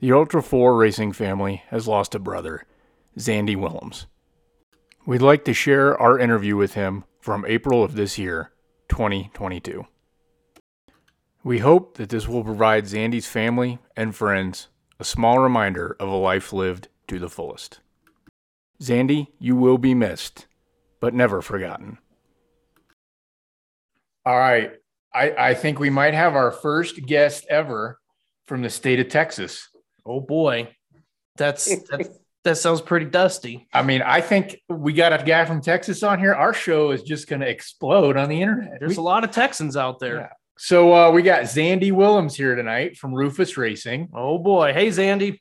[0.00, 2.64] The Ultra 4 racing family has lost a brother,
[3.18, 4.06] Zandy Willems.
[5.04, 8.52] We'd like to share our interview with him from April of this year,
[8.90, 9.86] 2022.
[11.42, 14.68] We hope that this will provide Zandy's family and friends
[15.00, 17.80] a small reminder of a life lived to the fullest.
[18.80, 20.46] Zandy, you will be missed,
[21.00, 21.98] but never forgotten.
[24.24, 24.70] All right.
[25.12, 27.98] I, I think we might have our first guest ever
[28.46, 29.68] from the state of Texas.
[30.08, 30.68] Oh boy,
[31.36, 32.08] that's that,
[32.44, 33.68] that sounds pretty dusty.
[33.72, 36.32] I mean, I think we got a guy from Texas on here.
[36.34, 38.78] Our show is just going to explode on the internet.
[38.80, 40.16] There's We- a lot of Texans out there.
[40.16, 40.28] Yeah.
[40.56, 44.08] so uh, we got Zandy Willems here tonight from Rufus Racing.
[44.14, 45.38] Oh boy, hey Zandy.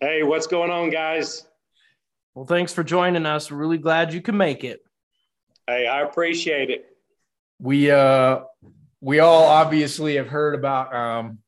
[0.00, 1.46] Hey, what's going on, guys?
[2.34, 3.50] Well, thanks for joining us.
[3.50, 4.80] We're really glad you can make it.
[5.66, 6.84] Hey, I appreciate it.
[7.58, 8.40] We uh,
[9.00, 11.38] we all obviously have heard about um,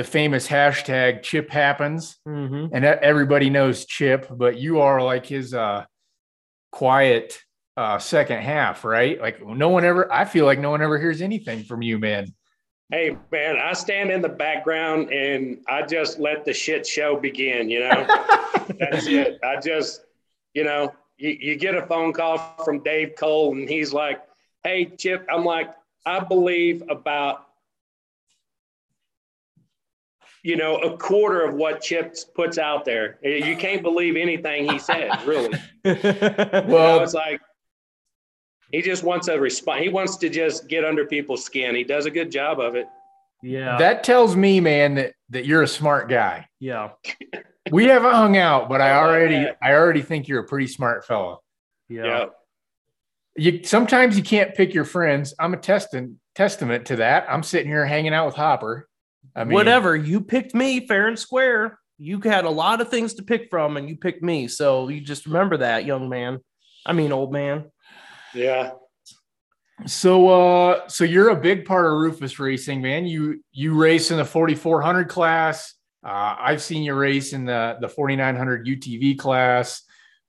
[0.00, 2.74] the famous hashtag Chip Happens, Mm-hmm.
[2.74, 5.84] and everybody knows Chip, but you are like his uh,
[6.72, 7.38] quiet
[7.76, 9.20] uh, second half, right?
[9.20, 10.10] Like no one ever.
[10.10, 12.32] I feel like no one ever hears anything from you, man.
[12.90, 17.68] Hey, man, I stand in the background and I just let the shit show begin,
[17.68, 18.06] you know?
[18.80, 19.38] That's it.
[19.44, 20.06] I just,
[20.54, 24.22] you know, you, you get a phone call from Dave Cole and he's like,
[24.64, 25.68] hey, Chip, I'm like,
[26.06, 27.48] I believe about,
[30.42, 33.18] you know, a quarter of what Chip puts out there.
[33.22, 35.50] You can't believe anything he says, really.
[35.84, 37.40] well, Well, it's like
[38.72, 39.82] he just wants a response.
[39.82, 41.74] He wants to just get under people's skin.
[41.74, 42.86] He does a good job of it.
[43.42, 46.46] yeah, That tells me, man, that that you're a smart guy.
[46.58, 46.90] yeah,
[47.70, 49.46] We haven't hung out, but I I already.
[49.62, 51.40] I already think you're a pretty smart fellow.
[51.88, 52.24] yeah, Yeah.
[53.36, 55.34] You sometimes you can't pick your friends.
[55.38, 57.26] I'm a testing testament to that.
[57.28, 58.88] I'm sitting here hanging out with Hopper.
[59.36, 61.78] I mean, Whatever you picked me fair and square.
[61.98, 64.48] You had a lot of things to pick from, and you picked me.
[64.48, 66.38] So you just remember that, young man.
[66.86, 67.70] I mean, old man.
[68.34, 68.70] Yeah.
[69.86, 73.06] So uh so you're a big part of Rufus Racing, man.
[73.06, 75.74] You you race in the 4400 class.
[76.06, 79.82] Uh I've seen you race in the the 4900 UTV class.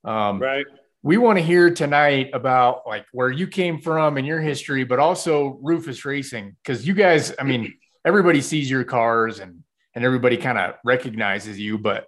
[0.05, 0.65] Um Right.
[1.03, 4.99] we want to hear tonight about like where you came from and your history, but
[4.99, 7.73] also Rufus Racing because you guys, I mean,
[8.05, 9.63] everybody sees your cars and
[9.93, 12.07] and everybody kind of recognizes you, but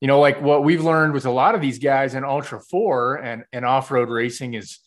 [0.00, 3.16] you know, like what we've learned with a lot of these guys in Ultra Four
[3.16, 4.78] and and off road racing is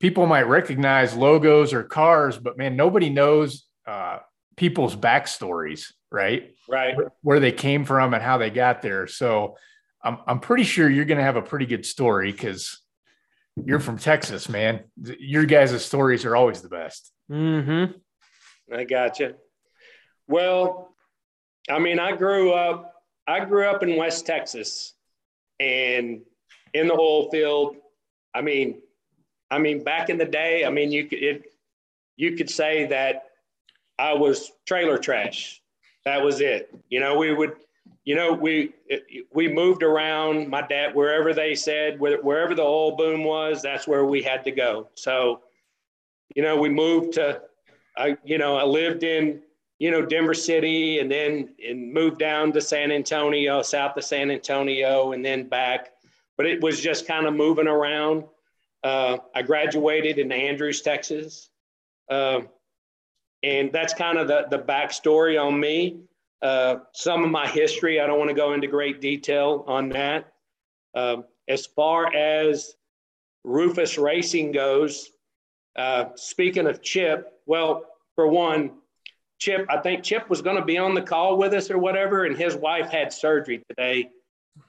[0.00, 4.18] people might recognize logos or cars, but man, nobody knows uh,
[4.56, 6.54] people's backstories, right?
[6.68, 6.94] Right.
[7.22, 9.06] where they came from and how they got there.
[9.06, 9.56] So
[10.02, 12.80] I'm I'm pretty sure you're going to have a pretty good story because
[13.64, 14.84] you're from Texas, man.
[14.96, 17.12] Your guys' stories are always the best.
[17.30, 17.92] Mm-hmm.
[18.74, 19.34] I got you.
[20.30, 20.94] Well,
[21.68, 23.02] I mean, I grew up.
[23.26, 24.94] I grew up in West Texas,
[25.58, 26.22] and
[26.72, 27.76] in the oil field.
[28.32, 28.80] I mean,
[29.50, 31.52] I mean, back in the day, I mean, you could it,
[32.16, 33.30] you could say that
[33.98, 35.60] I was trailer trash.
[36.04, 36.72] That was it.
[36.90, 37.56] You know, we would,
[38.04, 38.72] you know, we
[39.32, 40.48] we moved around.
[40.48, 44.44] My dad, wherever they said, where- wherever the oil boom was, that's where we had
[44.44, 44.88] to go.
[44.94, 45.42] So,
[46.36, 47.42] you know, we moved to,
[47.96, 49.42] I, you know, I lived in,
[49.80, 54.30] you know, Denver City, and then and moved down to San Antonio, south of San
[54.30, 55.92] Antonio, and then back.
[56.36, 58.24] But it was just kind of moving around.
[58.84, 61.50] Uh, I graduated in Andrews, Texas.
[62.08, 62.42] Uh,
[63.42, 66.00] and that's kind of the, the backstory on me.
[66.42, 70.32] Uh, some of my history, I don't want to go into great detail on that.
[70.94, 72.74] Um, as far as
[73.44, 75.10] Rufus Racing goes,
[75.76, 78.72] uh, speaking of Chip, well, for one,
[79.40, 82.26] Chip, I think Chip was going to be on the call with us or whatever,
[82.26, 84.10] and his wife had surgery today.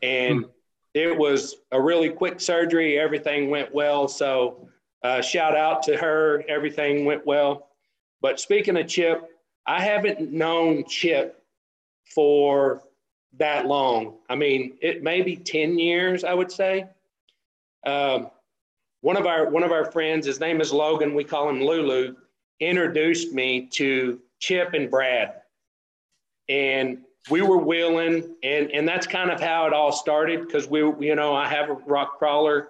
[0.02, 0.46] And
[0.94, 2.98] it was a really quick surgery.
[2.98, 4.08] Everything went well.
[4.08, 4.70] So,
[5.04, 6.44] uh, shout out to her.
[6.48, 7.68] Everything went well.
[8.22, 9.30] But speaking of Chip,
[9.66, 11.44] I haven't known Chip
[12.06, 12.82] for
[13.38, 14.16] that long.
[14.30, 16.86] I mean, it may be 10 years, I would say.
[17.86, 18.30] Um,
[19.02, 22.16] one of our one of our friends, his name is Logan, we call him Lulu,
[22.60, 25.36] introduced me to Chip and Brad.
[26.50, 27.00] And
[27.30, 31.16] we were wheeling, and, and that's kind of how it all started because we, you
[31.16, 32.70] know, I have a rock crawler.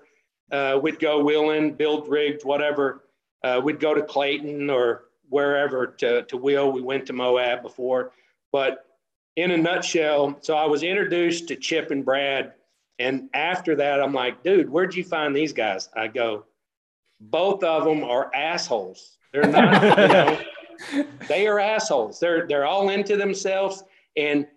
[0.52, 3.04] Uh, we'd go wheeling, build rigged, whatever.
[3.44, 6.72] Uh, we'd go to Clayton or wherever to, to wheel.
[6.72, 8.12] We went to Moab before.
[8.52, 8.86] But
[9.38, 12.54] in a nutshell, so I was introduced to Chip and Brad.
[13.00, 15.90] And after that, I'm like, dude, where'd you find these guys?
[15.96, 16.46] I go,
[17.22, 19.18] both of them are assholes.
[19.32, 20.40] They're not, you know,
[21.28, 22.20] they are assholes.
[22.20, 23.84] They're they're all into themselves.
[24.18, 24.48] And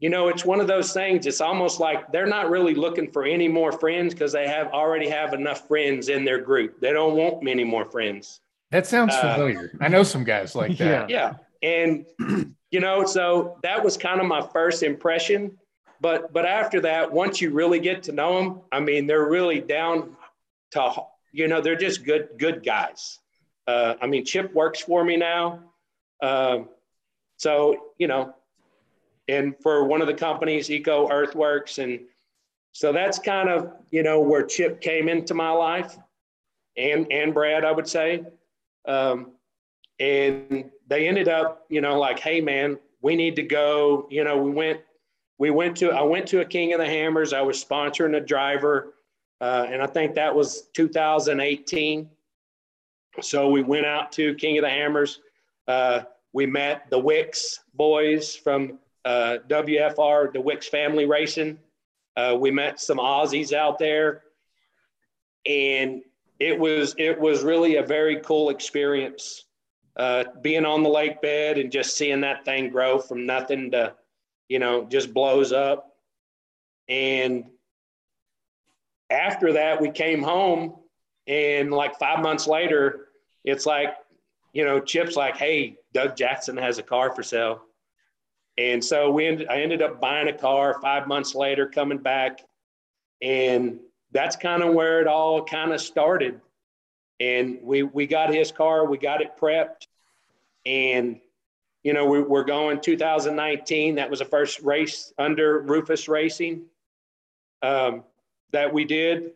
[0.00, 1.26] you know, it's one of those things.
[1.26, 5.08] It's almost like they're not really looking for any more friends because they have already
[5.08, 6.80] have enough friends in their group.
[6.80, 8.40] They don't want many more friends.
[8.70, 9.72] That sounds uh, familiar.
[9.80, 11.08] I know some guys like that.
[11.08, 11.34] Yeah.
[11.62, 12.04] yeah.
[12.18, 15.56] And you know, so that was kind of my first impression.
[16.00, 19.60] But but after that, once you really get to know them, I mean, they're really
[19.60, 20.16] down
[20.72, 20.92] to
[21.32, 23.18] you know, they're just good good guys.
[23.66, 25.60] Uh, I mean, Chip works for me now.
[26.22, 26.60] Uh,
[27.36, 28.34] so you know,
[29.28, 31.78] and for one of the companies, Eco Earthworks.
[31.78, 32.00] And
[32.72, 35.96] so that's kind of, you know, where Chip came into my life
[36.76, 38.24] and, and Brad, I would say.
[38.86, 39.32] Um,
[39.98, 44.06] and they ended up, you know, like, hey man, we need to go.
[44.10, 44.80] You know, we went,
[45.38, 47.32] we went to, I went to a King of the Hammers.
[47.32, 48.94] I was sponsoring a driver.
[49.40, 52.08] Uh, and I think that was 2018.
[53.20, 55.20] So we went out to King of the Hammers.
[55.66, 56.02] Uh,
[56.32, 61.58] we met the Wicks boys from uh, WFR, the Wicks family racing.
[62.16, 64.22] Uh, we met some Aussies out there,
[65.44, 66.02] and
[66.38, 69.44] it was it was really a very cool experience.
[69.96, 73.94] Uh, being on the lake bed and just seeing that thing grow from nothing to,
[74.46, 75.96] you know, just blows up.
[76.86, 77.44] And
[79.08, 80.74] after that, we came home,
[81.26, 83.08] and like five months later,
[83.44, 83.94] it's like,
[84.52, 87.62] you know, Chip's like, "Hey, Doug Jackson has a car for sale."
[88.58, 92.40] And so we ended, I ended up buying a car five months later, coming back.
[93.22, 93.80] And
[94.12, 96.40] that's kind of where it all kind of started.
[97.20, 99.86] And we, we got his car, we got it prepped.
[100.64, 101.20] And,
[101.82, 103.96] you know, we, we're going 2019.
[103.96, 106.62] That was the first race under Rufus Racing
[107.62, 108.04] um,
[108.52, 109.32] that we did.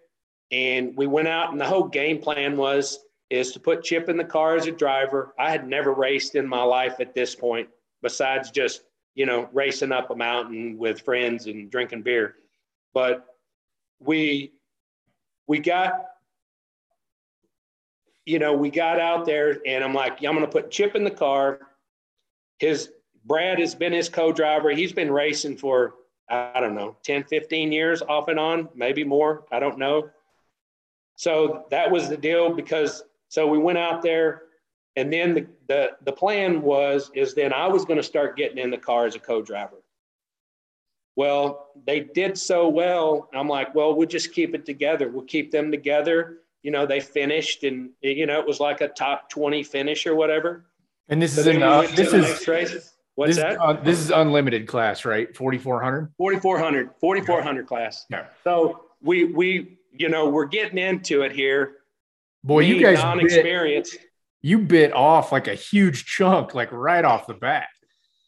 [0.52, 2.98] And we went out, and the whole game plan was
[3.30, 5.32] is to put Chip in the car as a driver.
[5.38, 7.68] I had never raced in my life at this point,
[8.02, 8.82] besides just
[9.14, 12.36] you know, racing up a mountain with friends and drinking beer.
[12.94, 13.26] But
[13.98, 14.52] we
[15.46, 16.06] we got
[18.26, 21.04] you know, we got out there and I'm like, I'm going to put Chip in
[21.04, 21.58] the car.
[22.58, 22.92] His
[23.24, 24.70] Brad has been his co-driver.
[24.70, 25.94] He's been racing for
[26.28, 29.44] I don't know, 10, 15 years off and on, maybe more.
[29.50, 30.10] I don't know.
[31.20, 34.44] So that was the deal because so we went out there
[34.96, 38.56] and then the, the, the plan was, is then I was going to start getting
[38.56, 39.82] in the car as a co-driver.
[41.16, 43.28] Well, they did so well.
[43.34, 45.10] I'm like, well, we'll just keep it together.
[45.10, 46.38] We'll keep them together.
[46.62, 50.14] You know, they finished and, you know, it was like a top 20 finish or
[50.14, 50.64] whatever.
[51.10, 52.48] And this so is in, uh, this is,
[53.16, 53.60] What's this, that?
[53.60, 55.36] Uh, this is unlimited class, right?
[55.36, 56.14] 4,400?
[56.16, 58.06] 4,400, 4,400 class.
[58.08, 58.24] Yeah.
[58.42, 61.76] So we, we, you know, we're getting into it here.
[62.42, 63.92] Boy, you guys non-experienced.
[63.92, 64.06] Bit,
[64.42, 67.68] you bit off like a huge chunk, like right off the bat.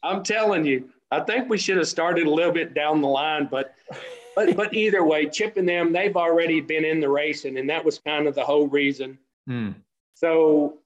[0.02, 3.48] I'm telling you, I think we should have started a little bit down the line,
[3.50, 3.74] but
[4.34, 7.84] but but either way, Chip and them, they've already been in the racing, and that
[7.84, 9.18] was kind of the whole reason.
[9.46, 9.70] Hmm.
[10.14, 10.78] So,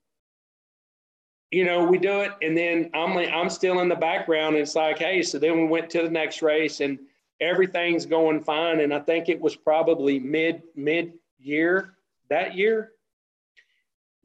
[1.51, 4.57] you know, we do it, and then I'm I'm still in the background.
[4.57, 6.99] And it's like, hey, so then we went to the next race, and
[7.41, 8.81] everything's going fine.
[8.81, 11.95] And I think it was probably mid mid year
[12.29, 12.93] that year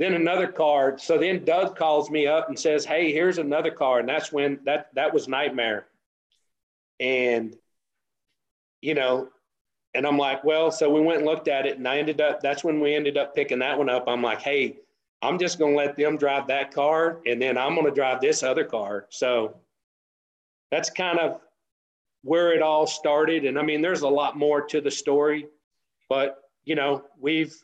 [0.02, 1.00] then another card.
[1.00, 4.60] So then Doug calls me up and says, "Hey, here's another card," and that's when
[4.64, 5.86] that that was nightmare.
[7.00, 7.56] And
[8.82, 9.30] you know,
[9.94, 12.42] and I'm like, well, so we went and looked at it, and I ended up.
[12.42, 14.06] That's when we ended up picking that one up.
[14.08, 14.80] I'm like, hey,
[15.22, 18.64] I'm just to let them drive that car, and then I'm to drive this other
[18.64, 19.06] car.
[19.10, 19.56] So
[20.72, 21.42] that's kind of
[22.24, 23.46] where it all started.
[23.46, 25.48] And I mean, there's a lot more to the story,
[26.10, 27.56] but you know, we've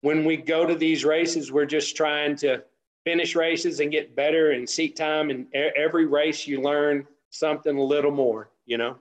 [0.00, 2.62] when we go to these races, we're just trying to
[3.04, 5.30] finish races and get better and seat time.
[5.30, 8.96] And every race, you learn something a little more, you know?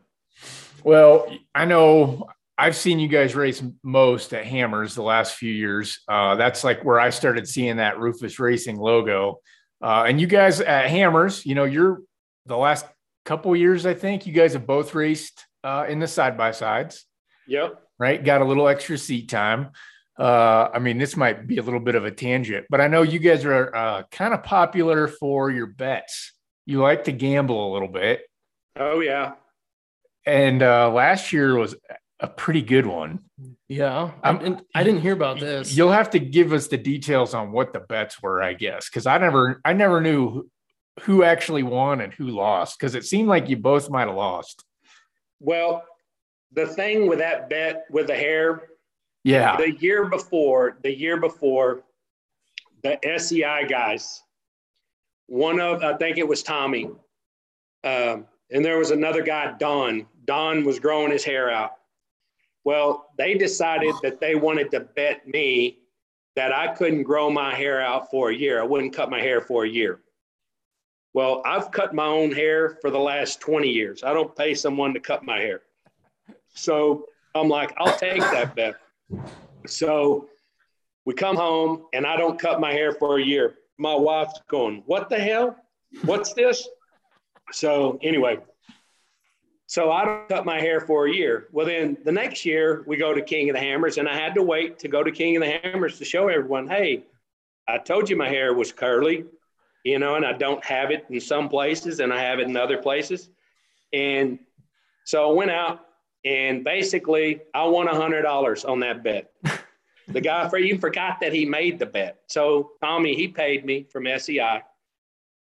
[0.83, 5.99] Well, I know I've seen you guys race most at Hammers the last few years.
[6.07, 9.39] Uh, that's like where I started seeing that Rufus Racing logo.
[9.81, 12.01] Uh, and you guys at Hammers, you know, you're
[12.47, 12.85] the last
[13.27, 17.05] couple years, I think you guys have both raced uh, in the side by sides.
[17.47, 17.81] Yep.
[17.99, 18.23] Right.
[18.23, 19.71] Got a little extra seat time.
[20.17, 23.03] Uh, I mean, this might be a little bit of a tangent, but I know
[23.03, 26.33] you guys are uh, kind of popular for your bets.
[26.65, 28.21] You like to gamble a little bit.
[28.79, 29.33] Oh yeah.
[30.25, 31.75] And uh, last year was
[32.19, 33.19] a pretty good one.
[33.67, 35.75] Yeah, I'm, I didn't hear about this.
[35.75, 39.05] You'll have to give us the details on what the bets were, I guess, because
[39.05, 40.49] I never, I never knew
[41.01, 44.63] who actually won and who lost, because it seemed like you both might have lost.
[45.39, 45.83] Well,
[46.53, 48.69] the thing with that bet with the hair
[49.27, 49.57] yeah.
[49.57, 51.83] The year before, the year before,
[52.81, 54.23] the SEI guys,
[55.25, 56.85] one of, I think it was Tommy,
[57.83, 60.07] um, and there was another guy, Don.
[60.23, 61.71] Don was growing his hair out.
[62.63, 65.79] Well, they decided that they wanted to bet me
[66.37, 68.61] that I couldn't grow my hair out for a year.
[68.61, 69.99] I wouldn't cut my hair for a year.
[71.17, 74.03] Well, I've cut my own hair for the last 20 years.
[74.03, 75.61] I don't pay someone to cut my hair.
[76.53, 78.75] So I'm like, I'll take that bet.
[79.65, 80.29] So
[81.05, 83.55] we come home and I don't cut my hair for a year.
[83.79, 85.55] My wife's going, What the hell?
[86.05, 86.69] What's this?
[87.51, 88.37] So anyway,
[89.65, 91.47] so I don't cut my hair for a year.
[91.51, 94.35] Well, then the next year we go to King of the Hammers, and I had
[94.35, 97.05] to wait to go to King of the Hammers to show everyone, hey,
[97.67, 99.25] I told you my hair was curly,
[99.87, 102.57] you know, and I don't have it in some places and I have it in
[102.57, 103.29] other places.
[103.93, 104.37] And
[105.05, 105.79] so I went out
[106.25, 109.31] and basically I won a hundred dollars on that bet.
[110.09, 112.17] the guy for even forgot that he made the bet.
[112.27, 114.61] So Tommy, he paid me from SEI.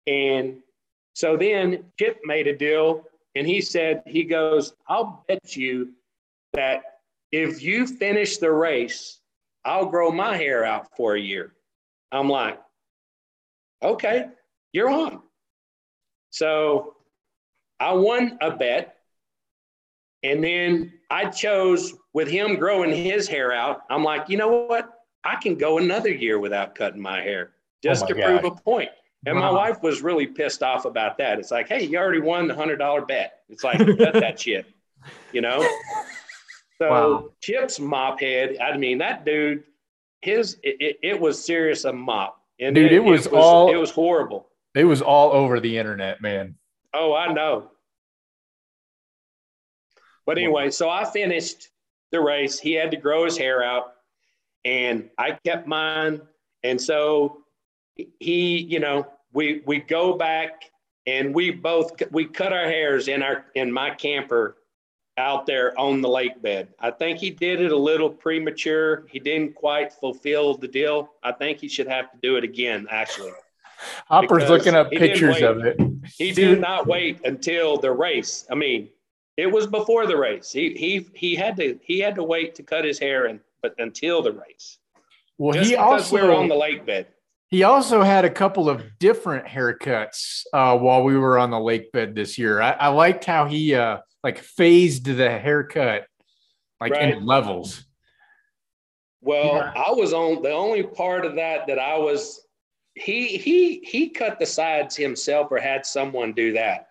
[0.08, 0.58] And
[1.14, 5.94] so then Chip made a deal and he said, he goes, I'll bet you
[6.52, 6.84] that
[7.32, 9.20] if you finish the race,
[9.64, 11.54] I'll grow my hair out for a year.
[12.12, 12.60] I'm like,
[13.84, 14.28] okay,
[14.72, 15.22] you're on.
[16.30, 16.96] So
[17.80, 18.96] I won a bet.
[20.24, 23.82] And then I chose with him growing his hair out.
[23.90, 24.90] I'm like, you know what?
[25.26, 28.40] I can go another year without cutting my hair oh just oh my to gosh.
[28.40, 28.90] prove a point.
[29.26, 29.52] And wow.
[29.52, 31.40] my wife was really pissed off about that.
[31.40, 33.40] It's like, hey, you already won the hundred dollar bet.
[33.50, 34.66] It's like, cut that shit,
[35.32, 35.66] you know.
[36.78, 37.30] So wow.
[37.42, 38.58] Chip's mop head.
[38.60, 39.64] I mean, that dude,
[40.22, 42.43] his it, it, it was serious a mop.
[42.64, 44.48] And dude, it, it was, was all it was horrible.
[44.76, 46.56] It was all over the internet, man.
[46.94, 47.72] Oh, I know.
[50.26, 51.70] But anyway, so I finished
[52.12, 52.60] the race.
[52.60, 53.94] He had to grow his hair out,
[54.64, 56.22] and I kept mine.
[56.64, 57.44] And so
[58.20, 60.72] he, you know, we we go back
[61.06, 64.58] and we both we cut our hairs in our in my camper
[65.18, 66.70] out there on the lake bed.
[66.80, 69.06] I think he did it a little premature.
[69.10, 71.12] He didn't quite fulfill the deal.
[71.24, 73.32] I think he should have to do it again, actually.
[74.08, 75.80] Hopper's looking up pictures of it.
[76.18, 78.46] He did not wait until the race.
[78.50, 78.90] I mean,
[79.38, 80.52] it was before the race.
[80.52, 83.76] He he he had to he had to wait to cut his hair and but
[83.80, 84.78] until the race.
[85.38, 87.08] Well, Just he also we were on the lake bed.
[87.50, 91.92] He also had a couple of different haircuts uh, while we were on the lake
[91.92, 92.62] bed this year.
[92.62, 96.08] I, I liked how he uh, like phased the haircut
[96.80, 97.14] like right.
[97.14, 97.86] in levels.
[99.22, 99.74] Well, yeah.
[99.76, 102.46] I was on the only part of that that I was
[102.96, 106.88] he he he cut the sides himself or had someone do that.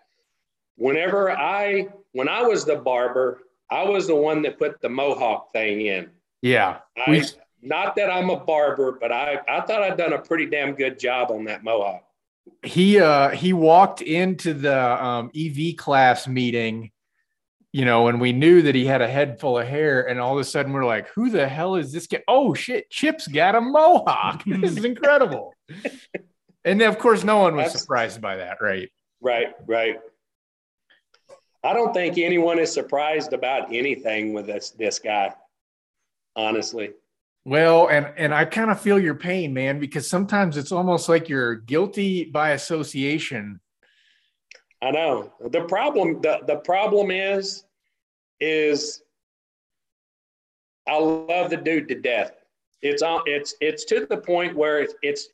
[0.77, 5.53] Whenever I when I was the barber, I was the one that put the mohawk
[5.53, 6.11] thing in.
[6.43, 6.79] Yeah.
[7.07, 7.25] I, we,
[7.63, 10.99] not that I'm a barber, but I, I thought I'd done a pretty damn good
[10.99, 12.03] job on that mohawk.
[12.65, 16.91] He uh he walked into the um, EV class meeting,
[17.73, 20.35] you know, and we knew that he had a head full of hair, and all
[20.35, 22.23] of a sudden we're like, "Who the hell is this guy?
[22.29, 24.45] Oh shit, Chip's got a mohawk!
[24.47, 25.55] this is incredible!"
[26.65, 28.91] and of course, no one was surprised by that, right?
[29.23, 29.99] Right, right.
[31.65, 35.33] I don't think anyone is surprised about anything with this this guy,
[36.37, 36.91] honestly.
[37.47, 41.31] Well, and and I kind of feel your pain, man, because sometimes it's almost like
[41.31, 43.61] you're guilty by association.
[44.83, 45.33] I know.
[45.41, 47.65] The problem the, the problem is
[48.41, 49.03] is
[50.89, 52.33] I love the dude to death.
[52.83, 55.29] It's on it's it's to the point where it's, it's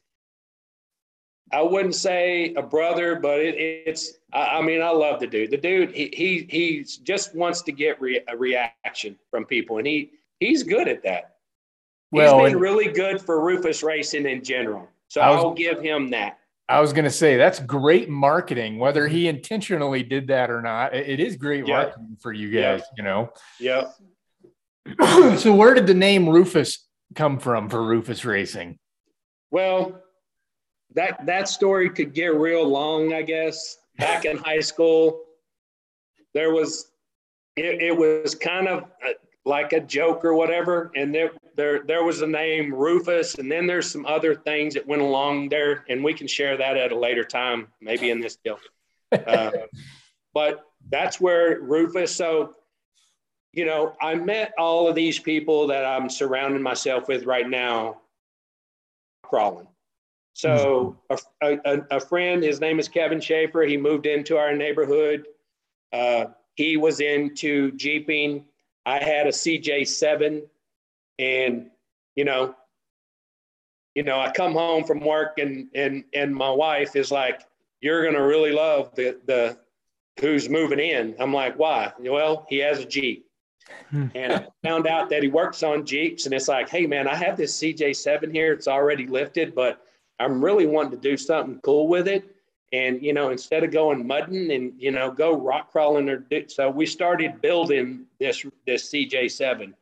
[1.51, 5.51] I wouldn't say a brother, but it, it's I, I, mean I love the dude.
[5.51, 9.87] The dude he he he just wants to get re, a reaction from people, and
[9.87, 11.37] he he's good at that.
[12.13, 14.89] Well, he's been really good for Rufus Racing in general.
[15.09, 16.38] So was, I'll give him that.
[16.69, 20.95] I was going to say that's great marketing, whether he intentionally did that or not.
[20.95, 21.69] it is great yep.
[21.69, 22.85] marketing for you guys, yep.
[22.97, 23.33] you know.
[23.59, 23.85] Yeah.
[25.39, 28.79] so where did the name Rufus come from for Rufus Racing?
[29.51, 30.03] Well,
[30.95, 33.79] that that story could get real long, I guess.
[33.99, 35.23] Back in high school,
[36.35, 36.91] there was
[37.57, 39.13] it, it was kind of uh,
[39.45, 40.93] like a joke or whatever.
[40.95, 44.87] And there, there, there was a name Rufus, and then there's some other things that
[44.87, 48.37] went along there, and we can share that at a later time, maybe in this
[48.37, 48.61] deal.
[49.13, 49.51] Uh,
[50.33, 52.15] but that's where Rufus.
[52.15, 52.55] So,
[53.53, 58.03] you know, I met all of these people that I'm surrounding myself with right now,
[59.25, 59.67] crawling.
[60.35, 63.63] So, a, a, a friend, his name is Kevin Schaefer.
[63.63, 65.27] He moved into our neighborhood.
[65.93, 68.45] Uh, he was into jeeping
[68.89, 70.45] I had a CJ7
[71.19, 71.71] and,
[72.15, 72.55] you know,
[73.95, 77.43] you know, I come home from work and, and, and my wife is like,
[77.81, 79.59] you're going to really love the, the,
[80.21, 81.15] who's moving in.
[81.19, 81.93] I'm like, why?
[81.99, 83.25] Well, he has a Jeep.
[83.91, 84.07] Hmm.
[84.15, 86.25] and I found out that he works on Jeeps.
[86.27, 88.53] And it's like, hey, man, I have this CJ7 here.
[88.53, 89.83] It's already lifted, but
[90.19, 92.25] I'm really wanting to do something cool with it.
[92.73, 96.45] And, you know, instead of going mudding and, you know, go rock crawling or do,
[96.49, 99.73] so we started building this, this CJ7.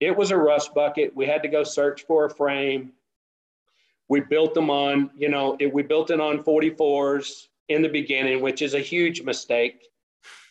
[0.00, 1.14] It was a rust bucket.
[1.16, 2.92] We had to go search for a frame.
[4.08, 8.40] We built them on, you know, it, we built it on 44s in the beginning,
[8.40, 9.82] which is a huge mistake.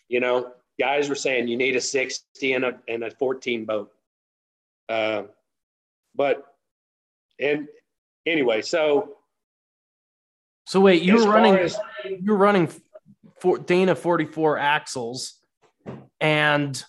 [0.09, 3.91] You know, guys were saying you need a 60 and a, and a 14 bolt.
[4.89, 5.23] Uh,
[6.15, 6.45] but,
[7.39, 7.67] and
[8.25, 9.15] anyway, so
[10.65, 11.79] So wait, you as were running as-
[12.21, 12.69] you're running
[13.39, 15.39] for Dana 44 axles
[16.19, 16.83] and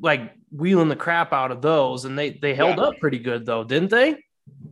[0.00, 2.84] like wheeling the crap out of those and they they held Yeah.
[2.84, 4.16] up pretty good though, didn't they?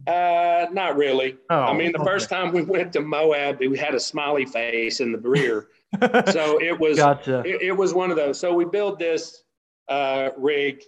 [0.07, 1.37] uh, not really.
[1.49, 5.01] Oh, I mean, the first time we went to Moab, we had a smiley face
[5.01, 5.69] in the rear.
[6.31, 7.43] so it was, gotcha.
[7.47, 8.39] it, it was one of those.
[8.39, 9.45] So we built this
[9.89, 10.83] uh, rig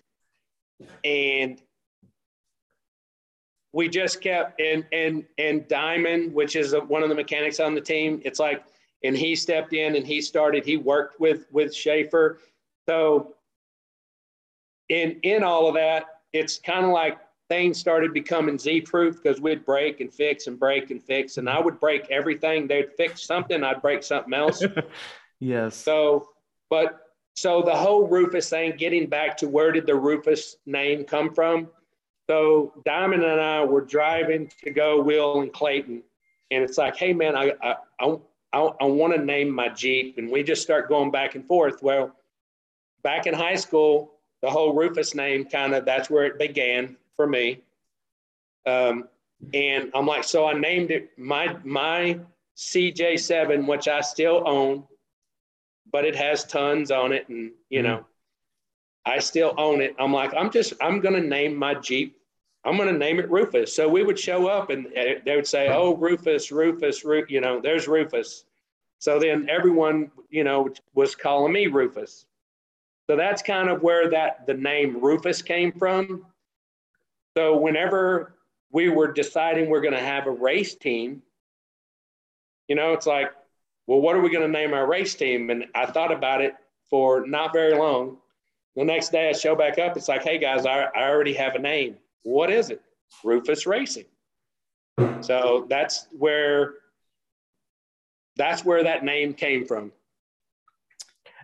[1.05, 1.61] and
[3.73, 7.81] we just kept and and and Diamond, which is one of the mechanics on the
[7.81, 8.65] team, it's like
[9.03, 10.65] and he stepped in and he started.
[10.65, 12.39] He worked with with Schaefer.
[12.89, 13.35] So
[14.89, 19.41] in in all of that, it's kind of like things started becoming Z proof because
[19.41, 22.67] we'd break and fix and break and fix, and I would break everything.
[22.67, 24.63] They'd fix something, I'd break something else.
[25.41, 25.77] yes.
[25.77, 26.29] So,
[26.71, 27.01] but
[27.35, 31.69] so the whole Rufus thing, getting back to where did the Rufus name come from?
[32.29, 36.03] So Diamond and I were driving to go Will and Clayton,
[36.51, 38.17] and it's like, hey man, I I I,
[38.53, 41.83] I, I want to name my Jeep, and we just start going back and forth.
[41.83, 42.15] Well,
[43.03, 44.14] back in high school,
[44.45, 47.63] the whole Rufus name kind of that's where it began for me.
[48.67, 49.09] Um,
[49.55, 52.21] and I'm like, so I named it my my
[52.55, 54.85] CJ7, which I still own,
[55.91, 58.05] but it has tons on it, and you know,
[59.07, 59.97] I still own it.
[59.99, 62.19] I'm like, I'm just, I'm gonna name my Jeep.
[62.67, 63.75] I'm gonna name it Rufus.
[63.75, 67.41] So we would show up, and uh, they would say, "Oh, Rufus, Rufus, Ru-, you
[67.41, 68.45] know, there's Rufus."
[68.99, 72.27] So then everyone, you know, was calling me Rufus.
[73.09, 76.27] So that's kind of where that the name Rufus came from.
[77.37, 78.35] So whenever
[78.73, 81.23] we were deciding we're going to have a race team,
[82.69, 83.31] you know, it's like,
[83.87, 85.51] well, what are we going to name our race team?
[85.51, 86.55] And I thought about it
[86.89, 88.19] for not very long.
[88.77, 91.55] The next day I show back up, it's like, hey guys, I, I already have
[91.55, 91.97] a name.
[92.23, 92.81] What is it?
[93.23, 94.07] Rufus Racing.
[95.21, 96.75] So that's where
[98.37, 99.93] that's where that name came from.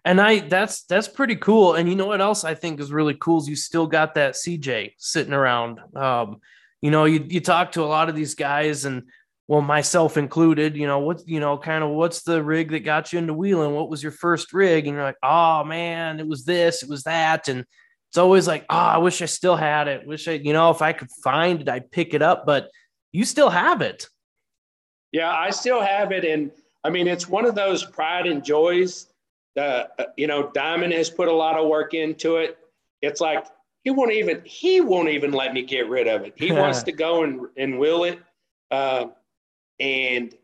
[0.05, 1.75] And I that's that's pretty cool.
[1.75, 4.35] And you know what else I think is really cool is you still got that
[4.35, 5.81] CJ sitting around.
[5.95, 6.41] Um,
[6.81, 9.05] you know, you you talk to a lot of these guys and
[9.51, 13.13] well, myself included, you know, what you know, kind of what's the rig that got
[13.13, 13.75] you into wheeling?
[13.75, 14.87] What was your first rig?
[14.87, 17.49] And you're like, oh man, it was this, it was that.
[17.49, 17.65] And
[18.11, 20.07] it's always like, oh, I wish I still had it.
[20.07, 22.71] Wish I, you know, if I could find it, I'd pick it up, but
[23.13, 24.07] you still have it.
[25.13, 26.25] Yeah, I still have it.
[26.25, 26.53] And
[26.85, 29.10] I mean, it's one of those pride and joys
[29.57, 29.85] uh,
[30.17, 32.59] you know, Diamond has put a lot of work into it.
[33.03, 33.47] It's like,
[33.83, 36.35] he won't even, he won't even let me get rid of it.
[36.37, 38.19] He wants to go and, and wheel it.
[38.71, 39.07] Uh,
[39.81, 40.35] and,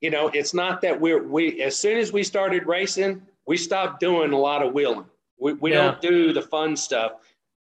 [0.00, 4.00] you know, it's not that we're, we, as soon as we started racing, we stopped
[4.00, 5.06] doing a lot of wheeling.
[5.40, 5.82] We, we Yeah.
[5.92, 7.12] don't do the fun stuff.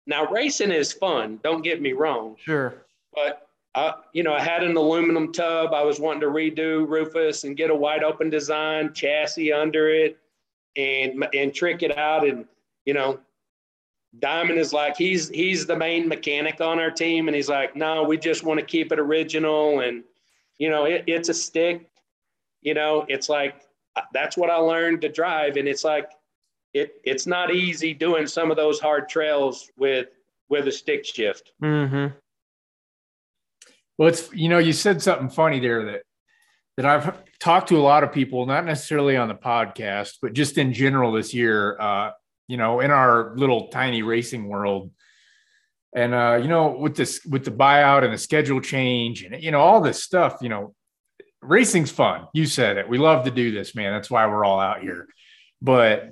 [0.06, 1.40] Now, racing is fun.
[1.42, 2.74] Don't get me wrong Sure.
[3.12, 5.74] but I, you know, I had an aluminum tub.
[5.74, 10.16] I was wanting to redo Rufus and get a wide open design chassis under it,
[10.76, 12.26] and and trick it out.
[12.26, 12.46] And
[12.84, 13.20] you know,
[14.18, 18.04] Diamond is like he's he's the main mechanic on our team, and he's like, no,
[18.04, 19.80] we just want to keep it original.
[19.80, 20.04] And
[20.58, 21.88] you know, it, it's a stick.
[22.62, 23.62] You know, it's like
[24.12, 26.10] that's what I learned to drive, and it's like
[26.74, 30.08] it it's not easy doing some of those hard trails with
[30.48, 31.52] with a stick shift.
[31.62, 32.14] Mm-hmm.
[33.98, 36.02] Well, it's you know, you said something funny there that
[36.76, 40.58] that I've talked to a lot of people, not necessarily on the podcast, but just
[40.58, 41.78] in general this year.
[41.80, 42.10] Uh,
[42.48, 44.90] you know, in our little tiny racing world,
[45.94, 49.50] and uh, you know, with this with the buyout and the schedule change, and you
[49.50, 50.38] know, all this stuff.
[50.40, 50.74] You know,
[51.42, 52.28] racing's fun.
[52.34, 52.88] You said it.
[52.88, 53.92] We love to do this, man.
[53.92, 55.08] That's why we're all out here.
[55.60, 56.10] But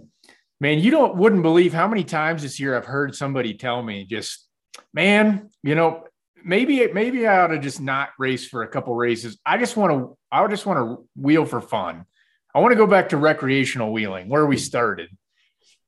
[0.60, 4.04] man, you don't wouldn't believe how many times this year I've heard somebody tell me,
[4.04, 4.48] just
[4.92, 6.04] man, you know,
[6.44, 9.38] maybe maybe I ought to just not race for a couple races.
[9.44, 12.04] I just want to I just want to wheel for fun.
[12.54, 15.08] I want to go back to recreational wheeling where we started.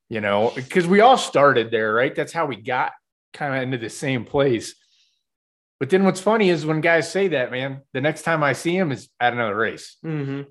[0.09, 2.15] You know, because we all started there, right?
[2.15, 2.93] That's how we got
[3.33, 4.77] kind of into the same place.
[5.81, 8.77] But then what's funny is when guys say that, man, the next time I see
[8.77, 9.97] him is at another race.
[10.05, 10.43] Mm-hmm.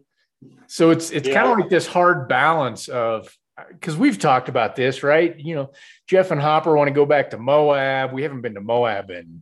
[0.68, 1.36] So it's it's Yeah.
[1.36, 3.34] kind of like this hard balance of
[3.72, 5.40] because we've talked about this, right?
[5.40, 5.72] You know,
[6.06, 8.12] Jeff and Hopper want to go back to Moab.
[8.12, 9.42] We haven't been to Moab in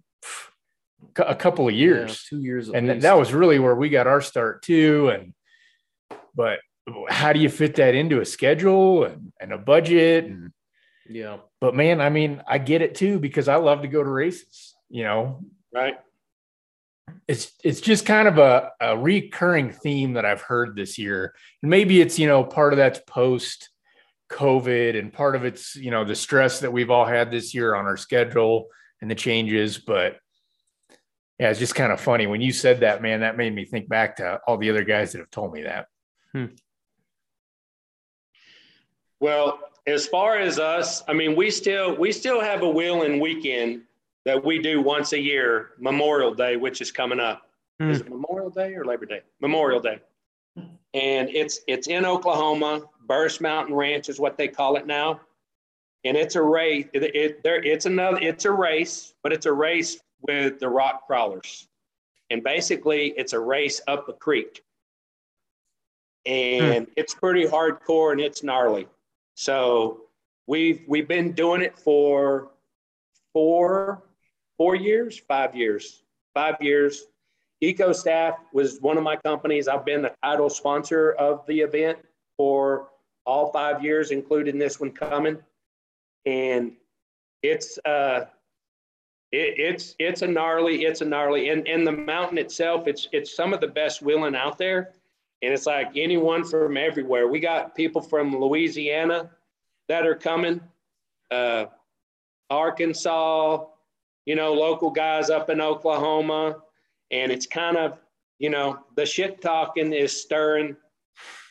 [1.18, 4.22] a couple of years, yeah, two years, and that was really where we got our
[4.22, 5.10] start too.
[5.10, 5.34] And
[6.36, 6.60] but
[7.10, 10.26] how do you fit that into a schedule and, and a budget?
[10.26, 10.52] And
[11.10, 14.10] yeah, but man, I mean, I get it too because I love to go to
[14.10, 14.76] races.
[14.90, 15.96] You know, right?
[17.28, 21.34] It's it's just kind of a, a recurring theme that I've heard this year.
[21.62, 23.70] And maybe it's, you know, part of that's post
[24.32, 27.76] COVID and part of it's, you know, the stress that we've all had this year
[27.76, 28.68] on our schedule
[29.02, 29.78] and the changes.
[29.78, 30.18] But
[31.40, 32.28] yeah, it's just kind of funny.
[32.28, 35.12] When you said that, man, that made me think back to all the other guys
[35.12, 35.88] that have told me that.
[36.32, 36.46] Hmm.
[39.20, 43.82] Well, as far as us, I mean, we still we still have a wheeling weekend
[44.26, 47.50] that we do once a year, Memorial Day, which is coming up.
[47.80, 47.90] Hmm.
[47.90, 49.22] Is it Memorial Day or Labor Day?
[49.42, 50.00] Memorial Day.
[50.94, 52.84] And it's it's in Oklahoma.
[53.08, 55.20] Burris Mountain Ranch is what they call it now.
[56.06, 56.86] And it's a race.
[56.94, 58.20] It, it, there, it's another.
[58.22, 61.68] It's a race, but it's a race with the rock crawlers.
[62.30, 64.64] And basically, it's a race up a creek.
[66.26, 66.92] And hmm.
[66.96, 68.88] it's pretty hardcore and it's gnarly.
[69.36, 70.02] So
[70.48, 72.52] we've we've been doing it for
[73.34, 74.04] four
[74.58, 77.06] four years, five years, five years.
[77.62, 79.68] EcoStaff was one of my companies.
[79.68, 81.98] I've been the title sponsor of the event
[82.38, 82.90] for
[83.26, 85.38] all five years, including this one coming.
[86.26, 86.74] And
[87.42, 88.26] it's uh,
[89.34, 93.36] it, it's it's a gnarly, it's a gnarly, and and the mountain itself, it's it's
[93.36, 94.94] some of the best wheeling out there,
[95.42, 97.28] and it's like anyone from everywhere.
[97.28, 99.32] We got people from Louisiana
[99.90, 100.62] that are coming,
[101.32, 101.66] uh,
[102.50, 103.66] Arkansas,
[104.26, 106.58] you know, local guys up in Oklahoma,
[107.12, 108.00] and it's kind of
[108.40, 110.78] you know the shit talking is stirring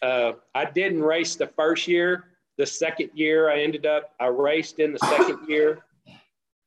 [0.02, 2.24] uh, I didn't race the first year.
[2.58, 5.84] The second year, I ended up, I raced in the second year.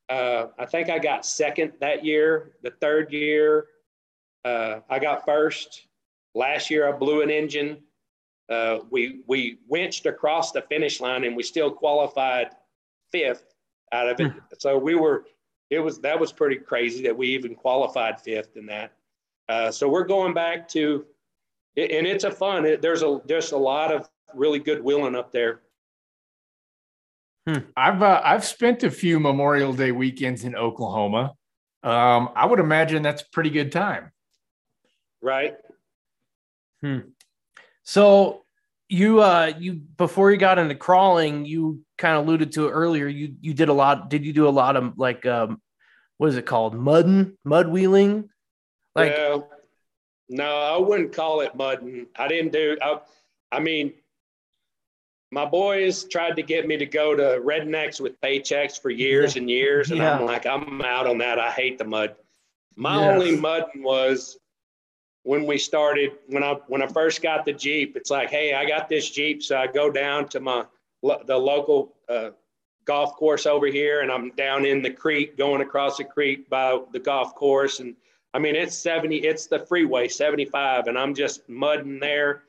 [0.09, 2.51] Uh, I think I got second that year.
[2.61, 3.67] The third year,
[4.43, 5.87] uh, I got first.
[6.35, 7.77] Last year, I blew an engine.
[8.49, 12.49] Uh, we we winched across the finish line, and we still qualified
[13.11, 13.55] fifth
[13.91, 14.31] out of it.
[14.31, 14.39] Hmm.
[14.59, 15.25] So we were.
[15.71, 18.93] It was that was pretty crazy that we even qualified fifth in that.
[19.49, 21.05] Uh, so we're going back to
[21.77, 22.65] and it's a fun.
[22.65, 25.61] It, there's a there's a lot of really good wheeling up there.
[27.47, 27.60] Hmm.
[27.77, 31.34] I've uh, I've spent a few Memorial Day weekends in Oklahoma.
[31.84, 34.12] Um, I would imagine that's a pretty good time.
[35.21, 35.55] Right.
[36.81, 36.99] Hmm.
[37.84, 38.45] So
[38.89, 43.08] you uh you before you got into crawling, you kind of alluded to it earlier.
[43.08, 44.10] You you did a lot.
[44.10, 45.62] Did you do a lot of like um
[46.17, 46.75] what is it called?
[46.75, 48.29] Mudding, mud wheeling?
[48.95, 49.39] Like yeah.
[50.27, 52.08] No, I wouldn't call it mudding.
[52.15, 52.77] I didn't do.
[52.81, 52.99] I,
[53.51, 53.93] I mean,
[55.31, 59.49] my boys tried to get me to go to rednecks with paychecks for years and
[59.49, 60.17] years, and yeah.
[60.17, 61.39] I'm like, I'm out on that.
[61.39, 62.15] I hate the mud.
[62.75, 63.13] My yes.
[63.13, 64.38] only mudding was
[65.23, 67.97] when we started when I when I first got the Jeep.
[67.97, 70.65] It's like, hey, I got this Jeep, so I go down to my
[71.01, 72.31] the local uh,
[72.85, 76.79] golf course over here, and I'm down in the creek, going across the creek by
[76.93, 77.95] the golf course, and
[78.35, 82.43] I mean, it's 70, it's the freeway 75, and I'm just mudding there.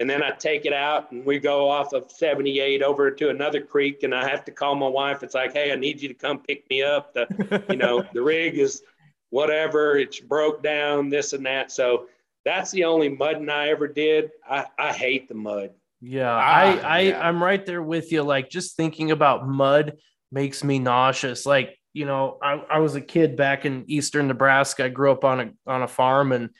[0.00, 3.60] And then I take it out and we go off of 78 over to another
[3.60, 4.04] creek.
[4.04, 5.22] And I have to call my wife.
[5.22, 7.14] It's like, hey, I need you to come pick me up.
[7.14, 8.82] The, you know, the rig is
[9.30, 11.72] whatever, it's broke down, this and that.
[11.72, 12.06] So
[12.44, 14.30] that's the only mudding I ever did.
[14.48, 15.70] I, I hate the mud.
[16.00, 17.28] Yeah, ah, I, I yeah.
[17.28, 18.22] I'm right there with you.
[18.22, 19.98] Like just thinking about mud
[20.30, 21.44] makes me nauseous.
[21.44, 24.84] Like you know, I, I was a kid back in eastern Nebraska.
[24.84, 26.50] I grew up on a on a farm, and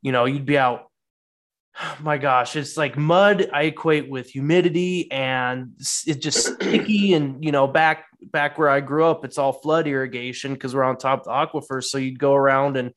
[0.00, 0.90] you know, you'd be out.
[2.00, 3.50] My gosh, it's like mud.
[3.52, 7.14] I equate with humidity, and it's just sticky.
[7.14, 10.84] And you know, back back where I grew up, it's all flood irrigation because we're
[10.84, 11.82] on top of the aquifer.
[11.82, 12.92] So you'd go around and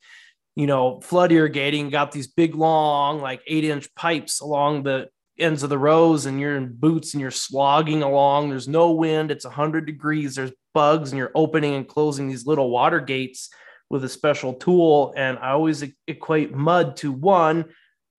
[0.56, 1.90] you know, flood irrigating.
[1.90, 6.38] Got these big, long, like eight inch pipes along the ends of the rows and
[6.38, 8.50] you're in boots and you're slogging along.
[8.50, 9.30] There's no wind.
[9.30, 10.34] It's 100 degrees.
[10.34, 13.48] There's bugs and you're opening and closing these little water gates
[13.88, 15.14] with a special tool.
[15.16, 17.66] And I always equate mud to one,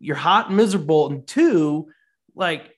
[0.01, 1.09] you're hot and miserable.
[1.09, 1.87] And two,
[2.35, 2.77] like,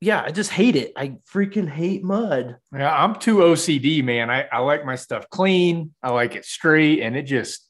[0.00, 0.92] yeah, I just hate it.
[0.96, 2.56] I freaking hate mud.
[2.72, 4.30] Yeah, I'm too OCD, man.
[4.30, 5.94] I, I like my stuff clean.
[6.02, 7.00] I like it straight.
[7.00, 7.68] And it just,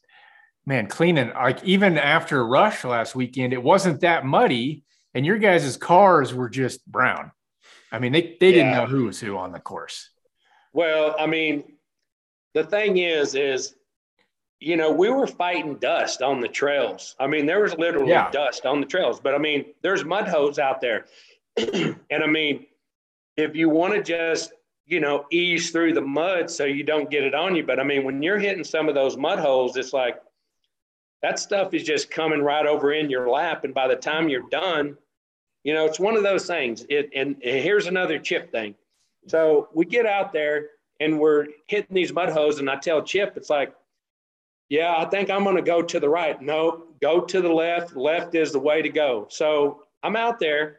[0.65, 5.77] man, cleaning, like even after Rush last weekend, it wasn't that muddy and your guys'
[5.77, 7.31] cars were just brown.
[7.91, 8.55] I mean, they, they yeah.
[8.55, 10.09] didn't know who was who on the course.
[10.73, 11.77] Well, I mean,
[12.53, 13.75] the thing is, is,
[14.59, 17.15] you know, we were fighting dust on the trails.
[17.19, 18.31] I mean, there was literally yeah.
[18.31, 21.05] dust on the trails, but I mean, there's mud holes out there.
[21.57, 22.65] and I mean,
[23.37, 24.53] if you want to just
[24.85, 27.83] you know ease through the mud so you don't get it on you, but I
[27.83, 30.21] mean when you're hitting some of those mud holes, it's like
[31.21, 34.49] that stuff is just coming right over in your lap, and by the time you're
[34.49, 34.97] done,
[35.63, 36.85] you know it's one of those things.
[36.89, 38.75] It and, and here's another chip thing.
[39.27, 43.33] So we get out there and we're hitting these mud holes, and I tell Chip,
[43.35, 43.73] it's like
[44.69, 46.41] yeah, I think I'm going to go to the right.
[46.41, 47.95] No, go to the left.
[47.95, 49.27] Left is the way to go.
[49.29, 50.77] So I'm out there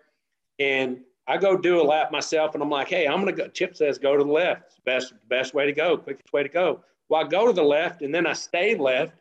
[0.58, 3.48] and I go do a lap myself and I'm like, hey, I'm going to go.
[3.48, 4.64] Chip says go to the left.
[4.66, 6.80] It's Best, best way to go, quickest way to go.
[7.08, 9.14] Well, I go to the left and then I stay left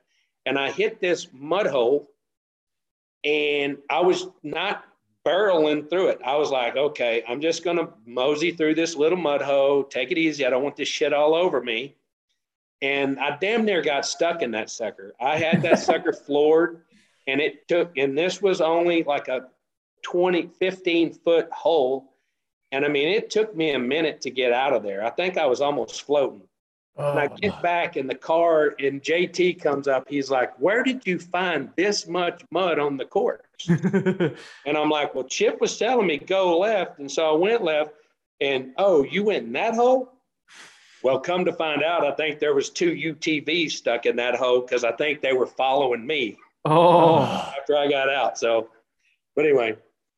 [0.46, 2.10] and I hit this mud hole
[3.24, 4.86] and I was not
[5.26, 6.22] barreling through it.
[6.24, 10.12] I was like, okay, I'm just going to mosey through this little mud hole, take
[10.12, 10.46] it easy.
[10.46, 11.96] I don't want this shit all over me
[12.82, 15.14] and I damn near got stuck in that sucker.
[15.20, 16.82] I had that sucker floored,
[17.28, 19.48] and it took, and this was only like a
[20.04, 22.14] 20, 15 foot hole.
[22.72, 25.04] And I mean, it took me a minute to get out of there.
[25.04, 26.42] I think I was almost floating.
[26.98, 27.12] Oh.
[27.12, 27.36] And I oh.
[27.36, 30.06] get back in the car, and JT comes up.
[30.10, 33.42] He's like, Where did you find this much mud on the course?
[33.68, 37.00] and I'm like, Well, Chip was telling me go left.
[37.00, 37.92] And so I went left.
[38.42, 40.12] And oh, you went in that hole?
[41.06, 44.62] Well, come to find out, I think there was two UTVs stuck in that hole
[44.62, 46.36] because I think they were following me.
[46.66, 47.20] Oh,
[47.56, 48.40] after I got out.
[48.40, 48.70] So,
[49.36, 49.76] but anyway,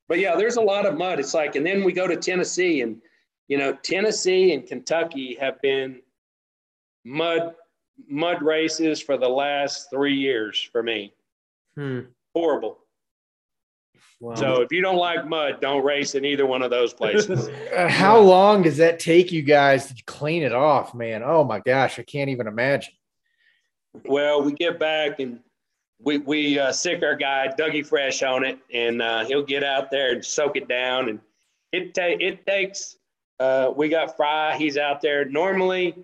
[0.08, 1.19] but yeah, there's a lot of mud.
[1.19, 3.02] It's like, and then we go to Tennessee, and
[3.50, 6.00] you know, Tennessee and Kentucky have been
[7.04, 7.54] mud
[8.08, 11.13] mud races for the last three years for me.
[11.76, 12.00] Hmm.
[12.34, 12.78] Horrible.
[14.19, 14.36] Wow.
[14.36, 17.49] So if you don't like mud, don't race in either one of those places.
[17.75, 21.21] Uh, how long does that take you guys to clean it off, man?
[21.23, 22.93] Oh my gosh, I can't even imagine.
[24.06, 25.39] Well, we get back and
[25.99, 29.89] we we uh, sic our guy Dougie Fresh on it, and uh, he'll get out
[29.91, 31.10] there and soak it down.
[31.10, 31.19] And
[31.71, 32.97] it ta- it takes.
[33.39, 34.58] Uh, we got Fry.
[34.58, 35.25] He's out there.
[35.25, 35.95] Normally,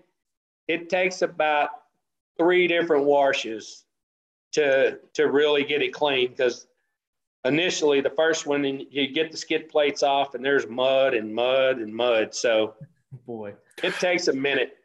[0.67, 1.69] it takes about
[2.37, 3.85] three different washes
[4.53, 6.67] to to really get it clean because
[7.45, 11.77] initially the first one you get the skid plates off and there's mud and mud
[11.77, 12.73] and mud so
[13.25, 13.53] boy
[13.83, 14.77] it takes a minute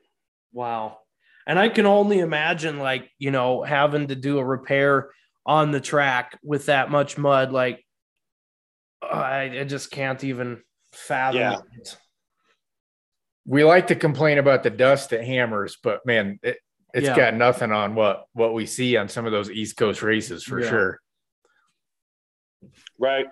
[0.53, 0.99] wow
[1.47, 5.11] and i can only imagine like you know having to do a repair
[5.47, 7.85] on the track with that much mud like
[9.03, 10.61] i, I just can't even
[10.93, 11.59] fathom yeah.
[11.77, 11.97] it
[13.47, 16.59] we like to complain about the dust at hammers but man it,
[16.93, 17.17] it's yeah.
[17.17, 20.61] got nothing on what what we see on some of those east coast races for
[20.61, 20.69] yeah.
[20.69, 21.01] sure
[22.99, 23.27] Right.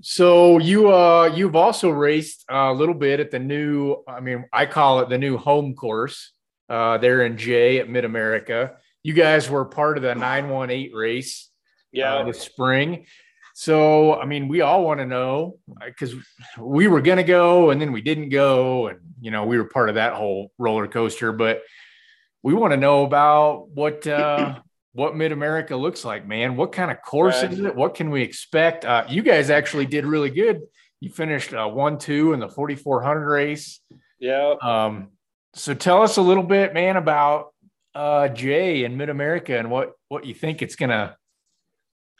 [0.00, 4.66] So you uh you've also raced a little bit at the new I mean I
[4.66, 6.32] call it the new home course
[6.68, 8.76] uh there in Jay at Mid America.
[9.02, 11.50] You guys were part of the 918 race
[11.92, 13.06] yeah uh, this spring.
[13.54, 15.58] So I mean we all want to know
[15.98, 16.14] cuz
[16.58, 19.68] we were going to go and then we didn't go and you know we were
[19.68, 21.62] part of that whole roller coaster but
[22.42, 24.58] we want to know about what uh
[24.94, 26.56] what Mid America looks like, man.
[26.56, 27.52] What kind of course right.
[27.52, 27.74] is it?
[27.74, 28.84] What can we expect?
[28.84, 30.62] Uh, you guys actually did really good.
[31.00, 33.80] You finished uh, one two in the 4400 race.
[34.20, 34.54] Yeah.
[34.62, 35.08] Um,
[35.54, 37.52] so tell us a little bit, man, about
[37.94, 41.16] uh, Jay and Mid America and what what you think it's gonna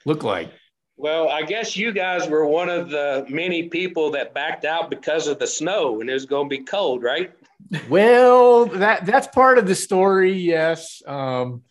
[0.05, 0.51] look like.
[0.97, 5.27] Well, I guess you guys were one of the many people that backed out because
[5.27, 7.33] of the snow and it was going to be cold, right?
[7.89, 11.03] well, that that's part of the story, yes.
[11.05, 11.63] Um,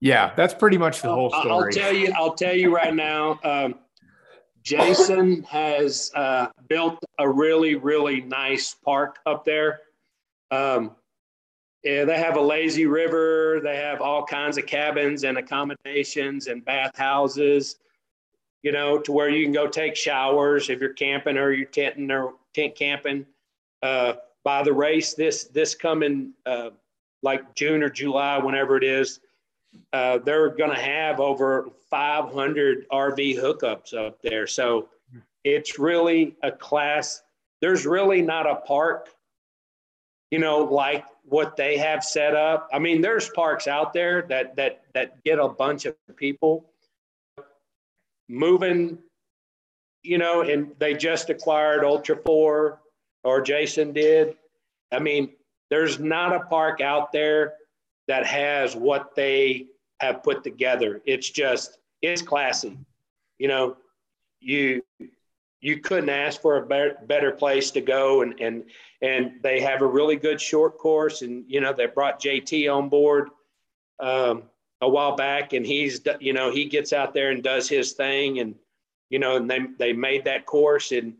[0.00, 1.50] yeah, that's pretty much the whole story.
[1.50, 2.12] I'll tell you.
[2.16, 3.38] I'll tell you right now.
[3.44, 3.74] Um,
[4.62, 9.80] Jason has uh, built a really, really nice park up there.
[10.50, 10.92] Um,
[11.82, 13.60] yeah, they have a lazy river.
[13.62, 17.76] They have all kinds of cabins and accommodations and bathhouses.
[18.62, 22.10] You know, to where you can go take showers if you're camping or you're tenting
[22.10, 23.24] or tent camping.
[23.82, 26.70] Uh, by the race this this coming uh,
[27.22, 29.20] like June or July, whenever it is,
[29.92, 34.46] uh, they're going to have over 500 RV hookups up there.
[34.46, 34.88] So
[35.44, 37.22] it's really a class.
[37.60, 39.08] There's really not a park,
[40.30, 42.68] you know, like what they have set up.
[42.72, 46.70] I mean, there's parks out there that that that get a bunch of people
[48.28, 48.98] moving,
[50.02, 52.80] you know, and they just acquired Ultra Four,
[53.24, 54.36] or Jason did.
[54.92, 55.30] I mean,
[55.68, 57.54] there's not a park out there
[58.10, 59.66] that has what they
[60.00, 61.00] have put together.
[61.04, 62.76] It's just it's classy.
[63.38, 63.76] You know,
[64.40, 64.82] you
[65.60, 68.64] you couldn't ask for a better, better place to go and and
[69.02, 72.88] and they have a really good short course and you know they brought JT on
[72.88, 73.30] board
[73.98, 74.44] um,
[74.80, 78.38] a while back and he's you know he gets out there and does his thing
[78.38, 78.54] and
[79.10, 81.14] you know and they they made that course and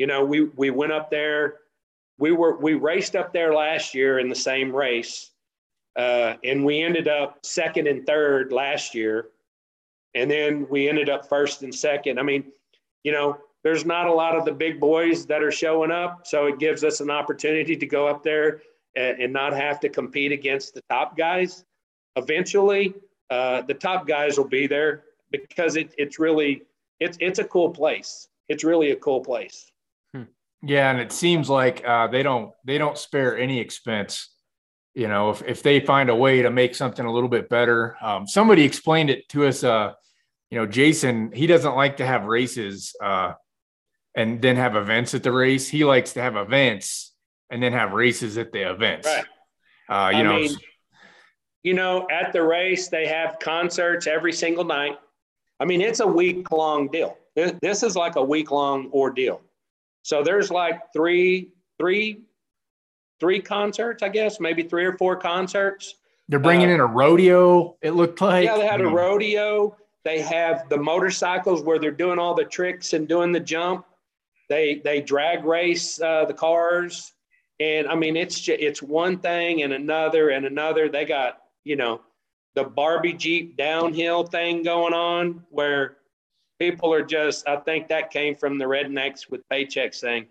[0.00, 1.58] you know, we we went up there.
[2.16, 5.29] We were we raced up there last year in the same race,
[6.00, 9.26] uh, and we ended up second and third last year,
[10.14, 12.18] and then we ended up first and second.
[12.18, 12.44] I mean,
[13.04, 16.46] you know, there's not a lot of the big boys that are showing up, so
[16.46, 18.62] it gives us an opportunity to go up there
[18.96, 21.66] and, and not have to compete against the top guys.
[22.16, 22.94] Eventually,
[23.28, 26.62] uh, the top guys will be there because it, it's really
[26.98, 28.26] it's it's a cool place.
[28.48, 29.70] It's really a cool place.
[30.14, 30.22] Hmm.
[30.62, 34.30] Yeah, and it seems like uh, they don't they don't spare any expense.
[34.94, 37.96] You know, if if they find a way to make something a little bit better,
[38.02, 39.62] um, somebody explained it to us.
[39.62, 39.92] Uh,
[40.50, 43.34] you know, Jason he doesn't like to have races uh,
[44.16, 45.68] and then have events at the race.
[45.68, 47.14] He likes to have events
[47.50, 49.06] and then have races at the events.
[49.06, 49.24] Right.
[49.88, 50.36] Uh, you I know.
[50.36, 50.56] Mean,
[51.62, 54.98] you know, at the race, they have concerts every single night.
[55.58, 57.18] I mean, it's a week long deal.
[57.36, 59.42] This is like a week long ordeal.
[60.02, 62.22] So there's like three, three,
[63.20, 65.94] three concerts, I guess, maybe three or four concerts.
[66.28, 67.76] They're bringing uh, in a rodeo.
[67.82, 68.46] It looked like.
[68.46, 69.76] Yeah, they had a rodeo.
[70.04, 73.84] They have the motorcycles where they're doing all the tricks and doing the jump.
[74.48, 77.12] They they drag race uh, the cars,
[77.60, 80.88] and I mean it's just, it's one thing and another and another.
[80.88, 82.00] They got you know,
[82.54, 85.96] the Barbie Jeep downhill thing going on where
[86.58, 90.26] people are just, I think that came from the rednecks with paychecks thing.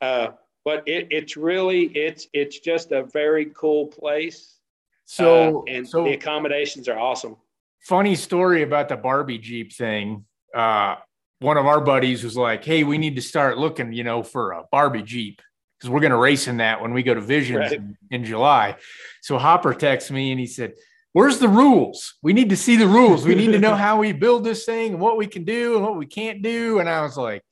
[0.00, 0.28] Uh,
[0.64, 4.58] but it, it's really, it's, it's just a very cool place.
[5.04, 7.36] So, uh, and so the accommodations are awesome.
[7.80, 10.24] Funny story about the Barbie Jeep thing.
[10.54, 10.96] Uh,
[11.40, 14.52] one of our buddies was like, Hey, we need to start looking, you know, for
[14.52, 15.42] a Barbie Jeep
[15.78, 17.72] because we're going to race in that when we go to Visions right.
[17.72, 18.76] in, in, July.
[19.20, 20.72] So Hopper texts me and he said,
[21.12, 22.14] Where's the rules?
[22.22, 23.26] We need to see the rules.
[23.26, 25.84] We need to know how we build this thing and what we can do and
[25.84, 26.78] what we can't do.
[26.78, 27.42] And I was like,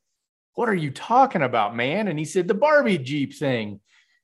[0.54, 2.08] What are you talking about, man?
[2.08, 3.80] And he said, The Barbie Jeep thing.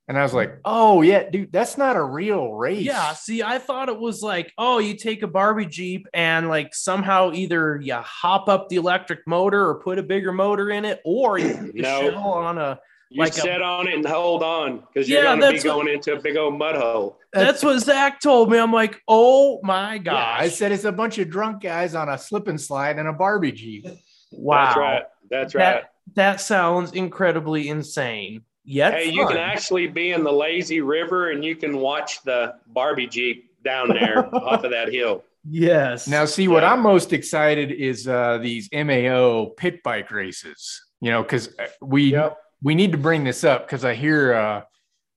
[0.09, 0.38] And I was hmm.
[0.38, 2.85] like, oh, yeah, dude, that's not a real race.
[2.85, 3.12] Yeah.
[3.12, 7.33] See, I thought it was like, oh, you take a Barbie Jeep and like somehow
[7.33, 11.38] either you hop up the electric motor or put a bigger motor in it, or
[11.38, 12.14] you no.
[12.17, 15.53] on a you like sit a, on it and hold on because you're yeah, going
[15.53, 17.19] to be going what, into a big old mud hole.
[17.33, 18.59] That's what Zach told me.
[18.59, 20.12] I'm like, oh my god!
[20.12, 23.09] Yeah, I said it's a bunch of drunk guys on a slip and slide and
[23.09, 23.87] a Barbie Jeep.
[24.31, 25.03] Wow, that's right.
[25.31, 25.62] That's right.
[25.62, 28.42] That, that sounds incredibly insane.
[28.64, 29.14] Yet, hey, fun.
[29.14, 33.51] you can actually be in the lazy river and you can watch the Barbie Jeep
[33.64, 35.25] down there off of that hill.
[35.49, 36.07] Yes.
[36.07, 40.85] Now, see what I'm most excited is uh, these MAO pit bike races.
[41.01, 42.12] You know, because we.
[42.12, 44.62] Yep we need to bring this up because I hear uh,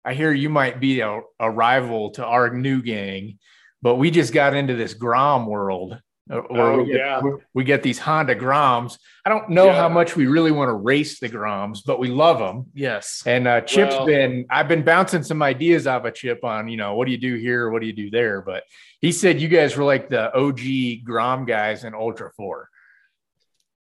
[0.05, 3.39] I hear you might be a, a, rival to our new gang,
[3.81, 5.99] but we just got into this Grom world.
[6.29, 7.21] Uh, oh, we get, yeah.
[7.53, 8.97] we get these Honda Groms.
[9.25, 9.75] I don't know yeah.
[9.75, 12.67] how much we really want to race the Groms, but we love them.
[12.73, 13.23] Yes.
[13.25, 16.77] And uh, Chip's well, been, I've been bouncing some ideas off a Chip on, you
[16.77, 17.69] know, what do you do here?
[17.69, 18.41] What do you do there?
[18.41, 18.63] But
[18.99, 22.69] he said you guys were like the OG Grom guys in Ultra 4.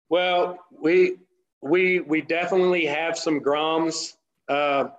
[0.09, 1.17] Well, we
[1.61, 4.13] we we definitely have some Groms.
[4.47, 4.89] Uh,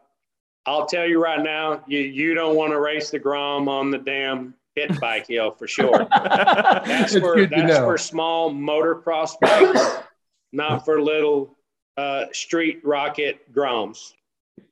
[0.67, 3.99] I'll tell you right now, you you don't want to race the Grom on the
[3.99, 6.07] damn pit bike hill for sure.
[6.11, 10.05] that's for that's for small motocross bikes,
[10.53, 11.57] not for little
[11.97, 14.13] uh, street rocket Groms.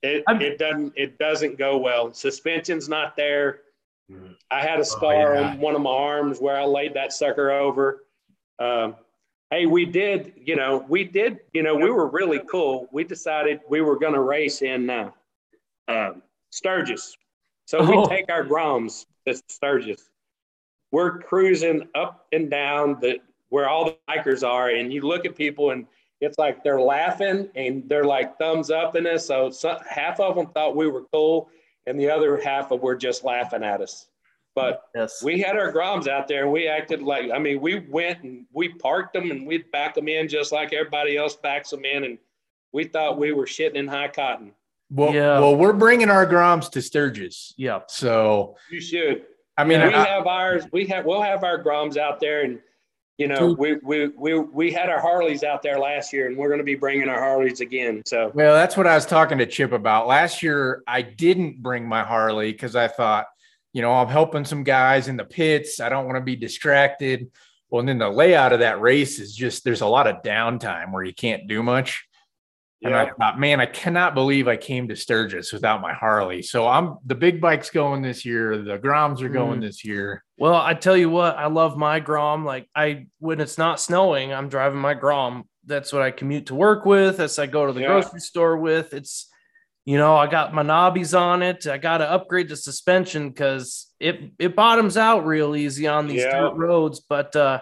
[0.02, 2.12] It, it doesn't it doesn't go well.
[2.12, 3.60] Suspension's not there.
[4.50, 5.50] I had a scar oh, yeah.
[5.50, 8.04] on one of my arms where I laid that sucker over.
[8.58, 8.96] Um,
[9.50, 12.86] hey, we did, you know, we did, you know, we were really cool.
[12.92, 15.10] We decided we were going to race in uh,
[15.88, 16.12] uh,
[16.50, 17.16] Sturgis.
[17.66, 18.02] So oh.
[18.02, 20.10] we take our Groms to Sturgis.
[20.92, 25.36] We're cruising up and down the where all the bikers are, and you look at
[25.36, 25.86] people and
[26.20, 29.26] it's like they're laughing and they're like thumbs up in us.
[29.26, 31.50] So, so half of them thought we were cool,
[31.86, 34.06] and the other half of were just laughing at us.
[34.54, 35.22] But yes.
[35.22, 38.46] we had our Groms out there and we acted like, I mean, we went and
[38.52, 42.04] we parked them and we'd back them in just like everybody else backs them in.
[42.04, 42.18] And
[42.72, 44.52] we thought we were shitting in high cotton.
[44.94, 45.40] Well, yeah.
[45.40, 47.54] well, we're bringing our Groms to Sturgis.
[47.56, 47.80] Yeah.
[47.88, 49.22] So you should.
[49.56, 50.64] I mean, we I, have ours.
[50.72, 52.60] We have we'll have our Groms out there, and
[53.18, 56.48] you know, we we we we had our Harleys out there last year, and we're
[56.48, 58.02] going to be bringing our Harleys again.
[58.06, 60.82] So well, that's what I was talking to Chip about last year.
[60.86, 63.26] I didn't bring my Harley because I thought
[63.74, 65.80] you know, I'm helping some guys in the pits.
[65.80, 67.30] I don't want to be distracted.
[67.68, 70.92] Well, and then the layout of that race is just there's a lot of downtime
[70.92, 72.06] where you can't do much.
[72.84, 72.88] Yeah.
[72.88, 76.42] And I thought, man, I cannot believe I came to Sturgis without my Harley.
[76.42, 78.58] So I'm the big bike's going this year.
[78.58, 79.62] The Groms are going mm.
[79.62, 80.22] this year.
[80.36, 82.44] Well, I tell you what, I love my Grom.
[82.44, 86.54] Like I when it's not snowing, I'm driving my Grom that's what I commute to
[86.54, 87.18] work with.
[87.18, 87.88] That's I go to the Yeah.
[87.88, 88.94] grocery store with.
[88.94, 89.30] It's
[89.86, 91.66] you know, I got my knobbies on it.
[91.66, 96.22] I got to upgrade the suspension because it it bottoms out real easy on these
[96.22, 96.40] Yeah.
[96.40, 97.00] dirt roads.
[97.00, 97.60] But uh,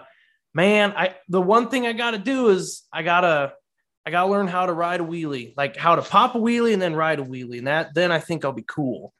[0.53, 3.53] man, I the one thing I got to do is I gotta
[4.05, 6.81] I gotta learn how to ride a wheelie, like how to pop a wheelie and
[6.81, 9.13] then ride a wheelie, and that then I think I'll be cool.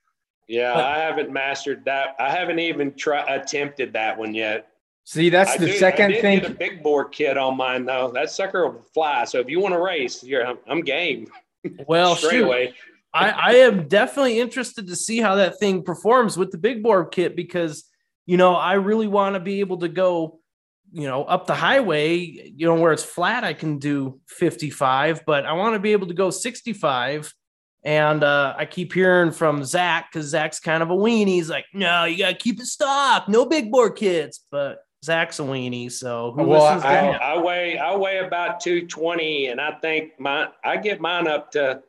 [0.47, 2.15] Yeah, But- I haven't mastered that.
[2.19, 4.67] I haven't even tried attempted that one yet.
[5.05, 6.39] See, that's I the did- I second did thing.
[6.39, 8.11] Get a big bore kit on mine though.
[8.13, 9.23] That sucker will fly.
[9.25, 11.27] So if you want to race, you're I'm, I'm game
[11.87, 12.45] Well, straight shoot.
[12.45, 12.73] away.
[13.13, 17.05] I, I am definitely interested to see how that thing performs with the big bore
[17.05, 17.83] kit because
[18.25, 20.39] you know I really want to be able to go
[20.93, 22.15] you know up the highway
[22.55, 26.07] you know where it's flat I can do 55 but I want to be able
[26.07, 27.33] to go 65
[27.83, 31.27] and uh, I keep hearing from Zach because Zach's kind of a weenie.
[31.27, 33.27] He's like no you gotta keep it stock.
[33.27, 37.33] No big bore kits but Zach's a weenie so who Well, listens to I-?
[37.33, 41.81] I weigh I weigh about 220 and I think my I get mine up to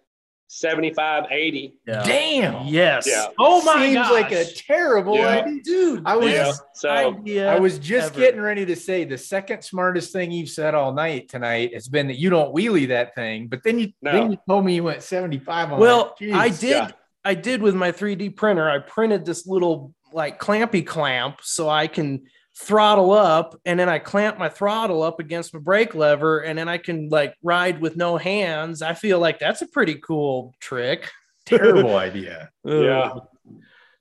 [0.47, 1.75] 75, 80.
[1.87, 2.03] Yeah.
[2.05, 2.67] Damn.
[2.67, 3.27] yes Yeah.
[3.39, 4.11] oh my god Seems gosh.
[4.11, 5.29] like a terrible Yeah.
[5.29, 6.03] idea, dude.
[6.07, 6.53] I was Yeah.
[6.75, 8.21] So idea I was just ever.
[8.21, 12.07] getting ready to say the second smartest thing you've said all night tonight has been
[12.09, 13.49] that you don't wheelie that thing.
[13.49, 14.13] But then you No.
[14.13, 16.33] then you told me you went 75 on Well, that.
[16.35, 16.63] I did.
[16.71, 16.91] Yeah.
[17.25, 18.69] I did with my 3D printer.
[18.69, 22.27] I printed this little like clampy clamp so I can
[22.57, 26.69] throttle up, and then I clamp my throttle up against my brake lever, and then
[26.69, 28.83] I can like ride with no hands.
[28.83, 31.11] I feel like that's a pretty cool trick.
[31.47, 32.51] terrible idea.
[32.65, 33.13] Yeah.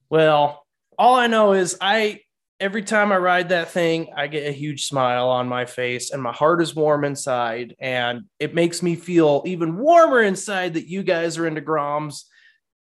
[0.10, 0.66] Well,
[0.98, 2.22] all I know is I
[2.60, 6.22] every time I ride that thing, I get a huge smile on my face and
[6.22, 7.76] my heart is warm inside.
[7.80, 12.24] And it makes me feel even warmer inside that you guys are into Groms.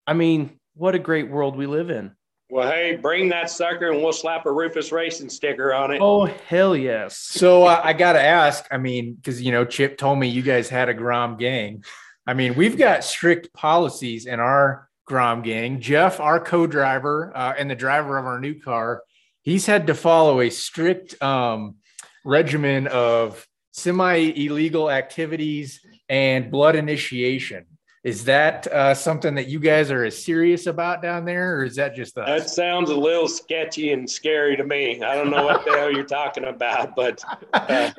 [0.06, 2.12] I mean, what a great world we live in.
[2.50, 6.00] Well, hey, bring that sucker and we'll slap a Rufus Racing sticker on it.
[6.00, 7.16] Oh, hell yes.
[7.16, 8.64] So uh, I got to ask.
[8.70, 11.84] I mean, because you know, Chip told me you guys had a Grom gang.
[12.26, 15.80] I mean, we've got strict policies in our Grom gang.
[15.80, 19.02] Jeff, our co-driver uh, and the driver of our new car,
[19.42, 21.76] he's had to follow a strict um,
[22.24, 27.66] regimen of semi-illegal activities and blood initiation.
[28.02, 31.76] Is that uh, something that you guys are as serious about down there, or is
[31.76, 32.26] that just us?
[32.26, 35.02] That sounds a little sketchy and scary to me.
[35.02, 37.22] I don't know what the hell you're talking about, but
[37.52, 37.90] uh,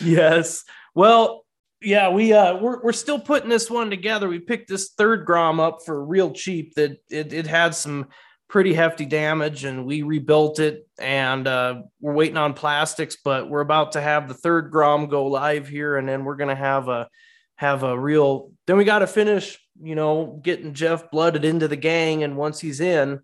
[0.00, 0.64] yes.
[0.94, 1.44] Well,
[1.82, 4.28] yeah, we uh we're, we're still putting this one together.
[4.28, 8.08] We picked this third Grom up for real cheap that it, it had some
[8.48, 13.60] pretty hefty damage and we rebuilt it and uh we're waiting on plastics, but we're
[13.60, 17.08] about to have the third Grom go live here and then we're gonna have a
[17.56, 22.22] have a real then we gotta finish, you know, getting Jeff blooded into the gang
[22.22, 23.18] and once he's in,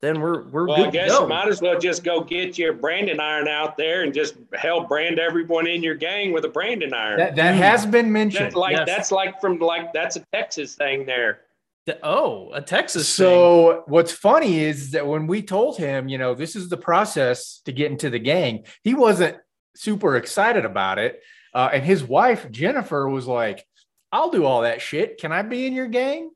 [0.00, 1.22] then we're we're well, good I to guess go.
[1.22, 4.88] you might as well just go get your branding iron out there and just help
[4.88, 7.18] brand everyone in your gang with a branding iron.
[7.18, 8.46] that that has been mentioned.
[8.46, 8.86] that's like Yes.
[8.88, 11.42] that's like from like that's a Texas thing there.
[11.86, 13.24] The- oh, a Texas thing.
[13.26, 17.60] So what's funny is that when we told him, you know, this is the process
[17.66, 19.36] to get into the gang, he wasn't
[19.76, 21.20] super excited about it.
[21.54, 23.64] Uh, and his wife Jennifer was like,
[24.12, 25.18] "I'll do all that shit.
[25.18, 26.30] Can I be in your gang?"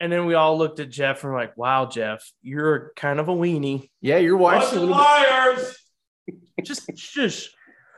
[0.00, 3.28] And then we all looked at Jeff and were like, wow, Jeff, you're kind of
[3.28, 3.88] a weenie.
[4.00, 4.96] Yeah, your wife's a little
[6.26, 6.64] bit.
[6.66, 7.48] Just shush.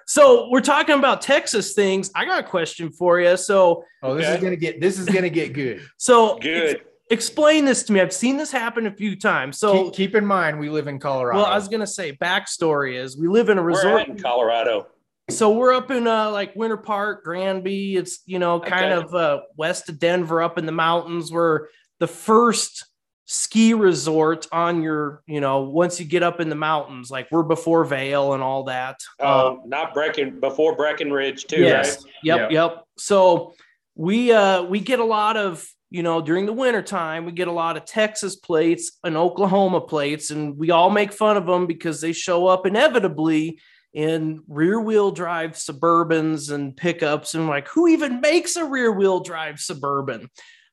[0.06, 2.10] So we're talking about Texas things.
[2.14, 3.36] I got a question for you.
[3.36, 5.82] So, Oh, this is gonna get this is gonna get good.
[5.96, 6.82] so Good.
[7.10, 8.00] explain this to me.
[8.00, 9.58] I've seen this happen a few times.
[9.58, 11.38] So, keep, keep in mind, we live in Colorado.
[11.38, 14.06] well, I was gonna say backstory is we live in a We're resort.
[14.06, 14.86] in Colorado.
[15.28, 17.96] So we're up in uh like Winter Park, Granby.
[17.96, 19.04] It's you know kind Okay.
[19.06, 21.32] of uh west of Denver, up in the mountains.
[21.32, 21.66] We're
[21.98, 22.86] the first
[23.28, 27.10] ski resort on your you know once you get up in the mountains.
[27.10, 29.00] Like we're before Vail and all that.
[29.18, 32.04] Oh, not Brecken before Breckenridge too, yes.
[32.04, 32.12] right?
[32.22, 32.50] Yep.
[32.52, 32.84] Yep.
[32.96, 33.54] So
[33.96, 37.48] we uh we get a lot of you know during the winter time we get
[37.48, 41.66] a lot of Texas plates and Oklahoma plates and we all make fun of them
[41.66, 43.58] because they show up inevitably
[43.96, 49.20] in rear wheel drive suburbans and pickups and like who even makes a rear wheel
[49.20, 50.28] drive suburban?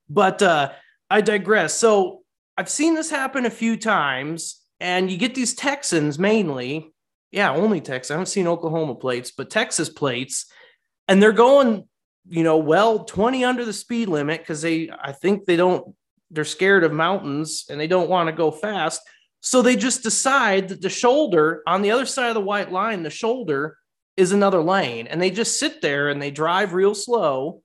[0.10, 0.74] But uh
[1.10, 1.74] I digress.
[1.74, 2.24] So
[2.58, 6.94] I've seen this happen a few times and you get these Texans mainly.
[7.32, 10.46] Yeah only Texas I haven't seen Oklahoma plates but Texas plates.
[11.08, 11.88] And they're going
[12.28, 15.94] you know well 20 under the speed limit because they i think they don't
[16.32, 19.02] they're scared of mountains and they don't want to go fast
[19.46, 23.04] so they just decide that the shoulder on the other side of the white line
[23.04, 23.78] the shoulder
[24.18, 27.62] is another lane and they just sit there and they drive real slow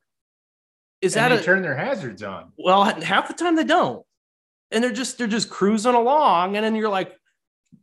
[1.00, 2.52] is and that they a turn their hazards on.
[2.58, 4.04] well half the time they don't
[4.70, 7.14] and they're just they're just cruising along and then you're like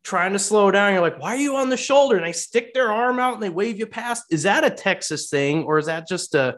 [0.03, 0.93] trying to slow down.
[0.93, 2.15] You're like, why are you on the shoulder?
[2.15, 4.25] And they stick their arm out and they wave you past.
[4.29, 6.57] Is that a Texas thing or is that just a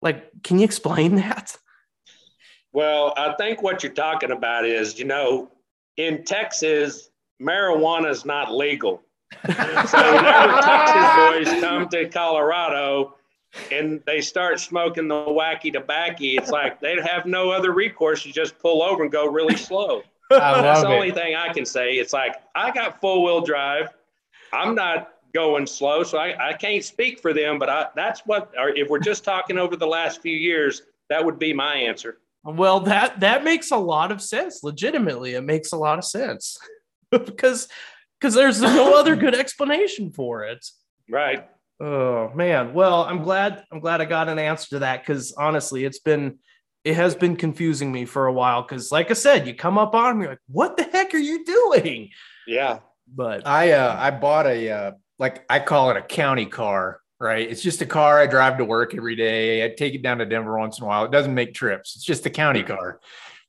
[0.00, 0.30] like?
[0.42, 1.56] Can you explain that?
[2.72, 5.50] Well, I think what you're talking about is, you know,
[5.98, 7.10] in Texas,
[7.42, 9.02] marijuana is not legal.
[9.46, 13.14] so whenever Texas boys come to Colorado
[13.70, 18.32] and they start smoking the wacky tobacco, it's like they have no other recourse to
[18.32, 20.02] just pull over and go really slow.
[20.30, 21.94] That's the only thing I can say.
[21.94, 23.88] It's like I got full wheel drive.
[24.52, 27.58] I'm not going slow, so I, I can't speak for them.
[27.58, 31.24] But I, that's what, or if we're just talking over the last few years, that
[31.24, 32.18] would be my answer.
[32.44, 34.62] Well, that that makes a lot of sense.
[34.62, 36.56] Legitimately, it makes a lot of sense
[37.10, 37.68] because
[38.20, 40.66] because there's no other good explanation for it.
[41.08, 41.48] Right.
[41.80, 42.74] Oh man.
[42.74, 46.38] Well, I'm glad I'm glad I got an answer to that because honestly, it's been
[46.84, 48.62] it has been confusing me for a while.
[48.62, 51.44] Because like I said, you come up on me like, what the heck are you
[51.44, 52.10] doing?
[52.46, 52.80] Yeah.
[53.14, 57.48] But I uh I bought a uh like I call it a county car, right?
[57.48, 59.64] It's just a car I drive to work every day.
[59.64, 61.04] I take it down to Denver once in a while.
[61.04, 61.96] It doesn't make trips.
[61.96, 63.00] It's just a county car.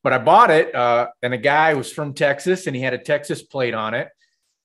[0.02, 2.98] But I bought it uh and a guy was from Texas and he had a
[2.98, 4.10] Texas plate on it.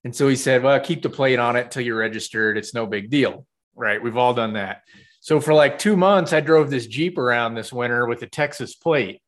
[0.05, 2.57] And so he said, Well, keep the plate on it until you're registered.
[2.57, 3.47] It's no big deal.
[3.75, 4.03] Right.
[4.03, 4.83] We've all done that.
[5.21, 8.75] So for like two months, I drove this Jeep around this winter with a Texas
[8.75, 9.21] plate.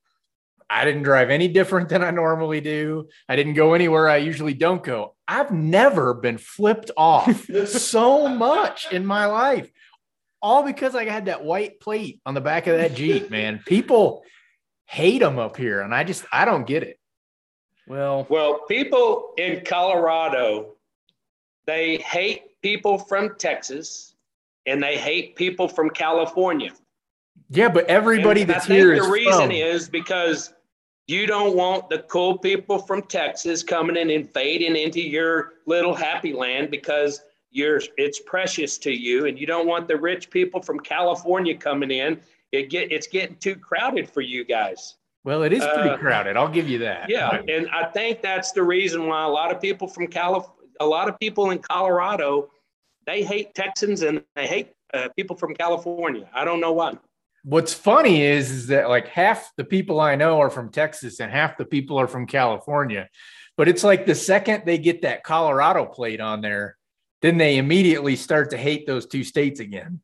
[0.68, 3.09] I didn't drive any different than I normally do.
[3.29, 5.16] I didn't go anywhere I usually don't go.
[5.29, 9.70] I've never been flipped off so much in my life,
[10.41, 13.61] all because I had that white plate on the back of that Jeep, man.
[13.66, 14.22] People
[14.85, 16.99] hate them up here, and I just, I don't get it.
[17.89, 20.74] well, Well, people in Colorado,
[21.66, 24.14] they hate people from Texas
[24.66, 26.70] and they hate people from California.
[27.51, 30.53] Yeah, but everybody And that's I think here the is reason from- is because
[31.07, 35.95] you don't want the cool people from Texas coming in and fading into your little
[35.95, 40.61] happy land because you're it's precious to you, and you don't want the rich people
[40.61, 42.21] from California coming in.
[42.53, 44.97] It get it's getting too crowded for you guys.
[45.25, 46.37] Well, it is pretty Uh, crowded.
[46.37, 47.09] I'll give you that.
[47.09, 50.45] Yeah, and I think that's the reason why a lot of people from Calif,
[50.81, 52.51] a lot of people in Colorado,
[53.07, 56.29] they hate Texans and they hate uh, people from California.
[56.35, 56.95] I don't know why.
[57.49, 61.30] What's funny is, is that like half the people I know are from Texas and
[61.30, 63.09] half the people are from California.
[63.57, 66.76] But it's like the second they get that Colorado plate on there,
[67.22, 70.01] then they immediately start to hate those two states again.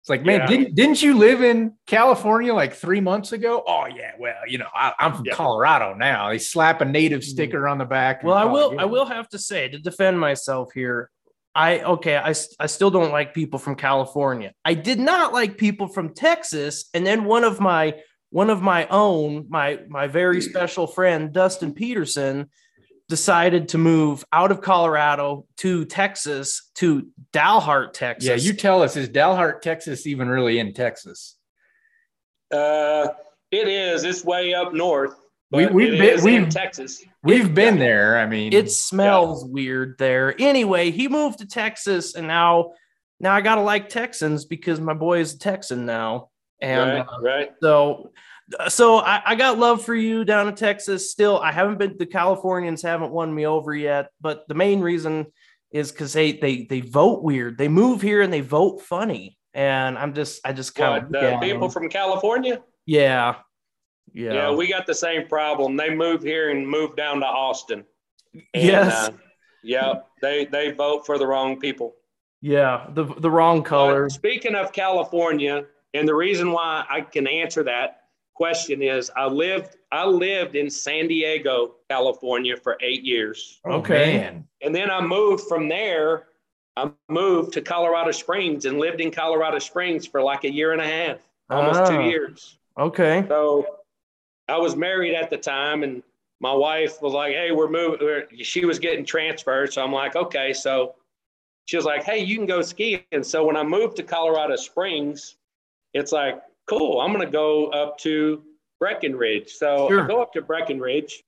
[0.00, 0.46] It's like, man, Yeah.
[0.46, 3.62] didn't, didn't you live in California like three months ago?
[3.68, 4.12] Oh, yeah.
[4.18, 5.34] Well, you know, I, I'm from Yeah.
[5.34, 6.30] Colorado now.
[6.30, 7.24] They slap a native mm.
[7.24, 8.24] sticker on the back.
[8.24, 8.80] well, I it will.
[8.80, 11.10] I will have to say to defend myself here.
[11.54, 14.52] I okay, I, I still don't like people from California.
[14.64, 17.94] I did not like people from Texas, and then one of my
[18.30, 22.48] one of my own, my my very special friend Dustin Peterson
[23.08, 28.26] decided to move out of Colorado to Texas to Dalhart, Texas.
[28.26, 31.36] Yeah, you tell us, is Dalhart, Texas even really in Texas?
[32.50, 33.08] Uh,
[33.50, 34.04] it is.
[34.04, 35.14] It's way up north.
[35.52, 37.02] We- but we've been- we've- Texas.
[37.22, 38.18] We've been there.
[38.18, 40.34] I mean, it smells weird there.
[40.38, 42.72] Anyway, he moved to Texas, and now
[43.20, 46.30] now I gotta like Texans because my boy is a Texan now,
[46.60, 47.50] and right, uh, right.
[47.62, 48.10] so
[48.68, 51.10] so I, I got love for you down in Texas.
[51.10, 51.96] Still, I haven't been.
[51.98, 55.26] The Californians haven't won me over yet, but the main reason
[55.70, 57.56] is because they they they vote weird.
[57.58, 61.68] They move here and they vote funny, and I'm just I just kind of people
[61.68, 62.62] from California?
[62.84, 63.36] yeah
[64.12, 64.50] yeah Yeah.
[64.52, 65.76] we got the same problem.
[65.76, 67.84] They moved here and moved down to Austin.
[68.34, 69.12] And, yes uh,
[69.62, 71.94] yeah, they they vote for the wrong people.
[72.40, 77.26] yeah the the wrong But color speaking of California, and the reason why I can
[77.26, 78.00] answer that
[78.34, 83.60] question is I lived I lived in San Diego, California for eight years.
[83.66, 84.16] oh, Okay.
[84.18, 84.48] man.
[84.62, 86.28] And then I moved from there.
[86.76, 90.80] I moved to Colorado Springs and lived in Colorado Springs for like a year and
[90.80, 91.18] a half,
[91.50, 92.08] almost two Ah.
[92.08, 92.56] years.
[92.78, 93.66] okay So
[94.52, 96.02] I was married at the time, and
[96.40, 100.52] my wife was like, "Hey, we're moving." She was getting transferred, so I'm like, "Okay."
[100.52, 100.94] So
[101.64, 104.56] she was like, "Hey, you can go skiing." And so when I moved to Colorado
[104.56, 105.36] Springs,
[105.94, 108.42] it's like, "Cool, I'm going to go up to
[108.78, 110.04] Breckenridge." So Sure.
[110.04, 111.24] I go up to Breckenridge,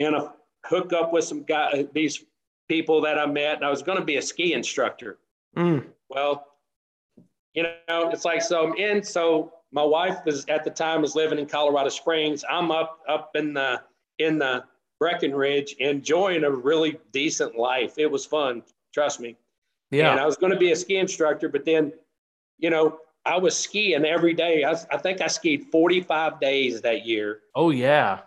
[0.00, 0.28] and I
[0.66, 2.24] hook up with some guy, these
[2.68, 5.18] people that I met, and I was going to be a ski instructor.
[5.56, 5.86] Mm.
[6.08, 6.44] Well,
[7.52, 9.04] you know, it's like so I'm in.
[9.04, 12.44] So my wife was at the time was living in Colorado Springs.
[12.48, 13.82] I'm up up in the
[14.18, 14.64] in the
[15.00, 17.98] Breckenridge, enjoying a really decent life.
[17.98, 18.62] It was fun,
[18.94, 19.36] trust me.
[19.90, 20.12] Yeah.
[20.12, 21.92] And I was going to be a ski instructor, but then,
[22.58, 24.64] you know, I was skiing every day.
[24.64, 27.40] I, I think I skied 45 days that year.
[27.56, 28.20] oh yeah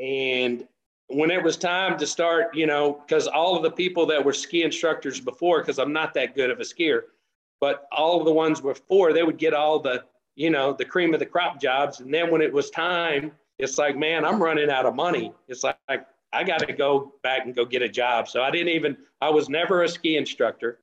[0.00, 0.66] And
[1.08, 4.32] when it was time to start, you know, because all of the people that were
[4.32, 7.02] ski instructors before, because I'm not that good of a skier,
[7.60, 10.04] but all of the ones before, they would get all the,
[10.36, 12.00] you know, the cream of the crop jobs.
[12.00, 15.32] And then when it was time, it's like, man, I'm running out of money.
[15.48, 18.28] It's like, I got to go back and go get a job.
[18.28, 20.80] So I didn't even, I was never a ski instructor.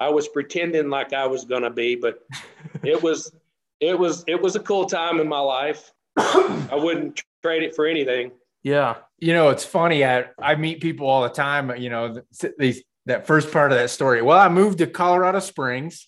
[0.00, 2.26] I was pretending like I was going to be, but
[2.82, 3.32] it was,
[3.80, 5.92] it was, it was a cool time in my life.
[6.16, 8.32] I wouldn't trade it for anything.
[8.62, 8.96] Yeah.
[9.18, 10.04] You know, it's funny.
[10.04, 12.22] I, I meet people all the time, you know,
[12.58, 14.22] these, that first part of that story.
[14.22, 16.06] Well, I moved to Colorado Springs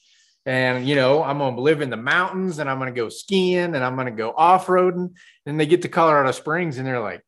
[0.50, 3.08] and, you know, I'm going to live in the mountains and I'm going to go
[3.08, 5.14] skiing and I'm going to go off roading.
[5.46, 7.24] And they get to Colorado Springs and they're like,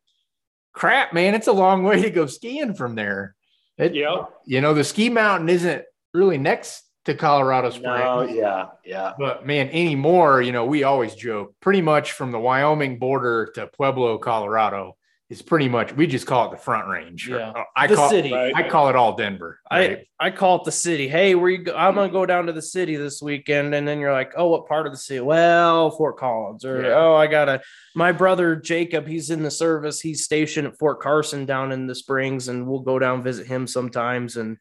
[0.72, 3.36] crap, man, it's a long way to go skiing from there.
[3.78, 4.24] It, yeah.
[4.44, 8.00] You know, the ski mountain isn't really next to Colorado Springs.
[8.00, 9.12] No, yeah, yeah.
[9.16, 13.68] But man, anymore, you know, we always joke pretty much from the Wyoming border to
[13.68, 14.96] Pueblo, Colorado
[15.32, 17.26] is pretty much we just call it the front range.
[17.26, 17.50] Yeah.
[17.50, 18.34] Uh, I the call city.
[18.34, 19.60] I call it all Denver.
[19.70, 20.06] Right?
[20.20, 21.08] I I call it the city.
[21.08, 21.74] Hey, where you go?
[21.74, 24.68] I'm gonna go down to the city this weekend, and then you're like, oh, what
[24.68, 25.20] part of the city?
[25.20, 26.94] Well, Fort Collins, or Yeah.
[26.96, 27.62] oh, I gotta.
[27.94, 30.00] My brother Jacob, he's in the service.
[30.00, 33.66] He's stationed at Fort Carson down in the Springs, and we'll go down visit him
[33.66, 34.58] sometimes, and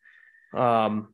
[0.54, 1.14] um,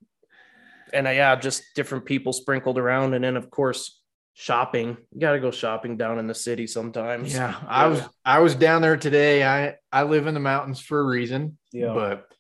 [0.93, 3.97] and uh, yeah, just different people sprinkled around, and then of course
[4.39, 4.95] shopping.
[5.11, 7.33] You got to go shopping down in the city sometimes.
[7.33, 9.43] yeah, I was I was down there today.
[9.43, 11.57] I I live in the mountains for a reason.
[11.73, 11.93] Yeah.
[11.93, 12.31] But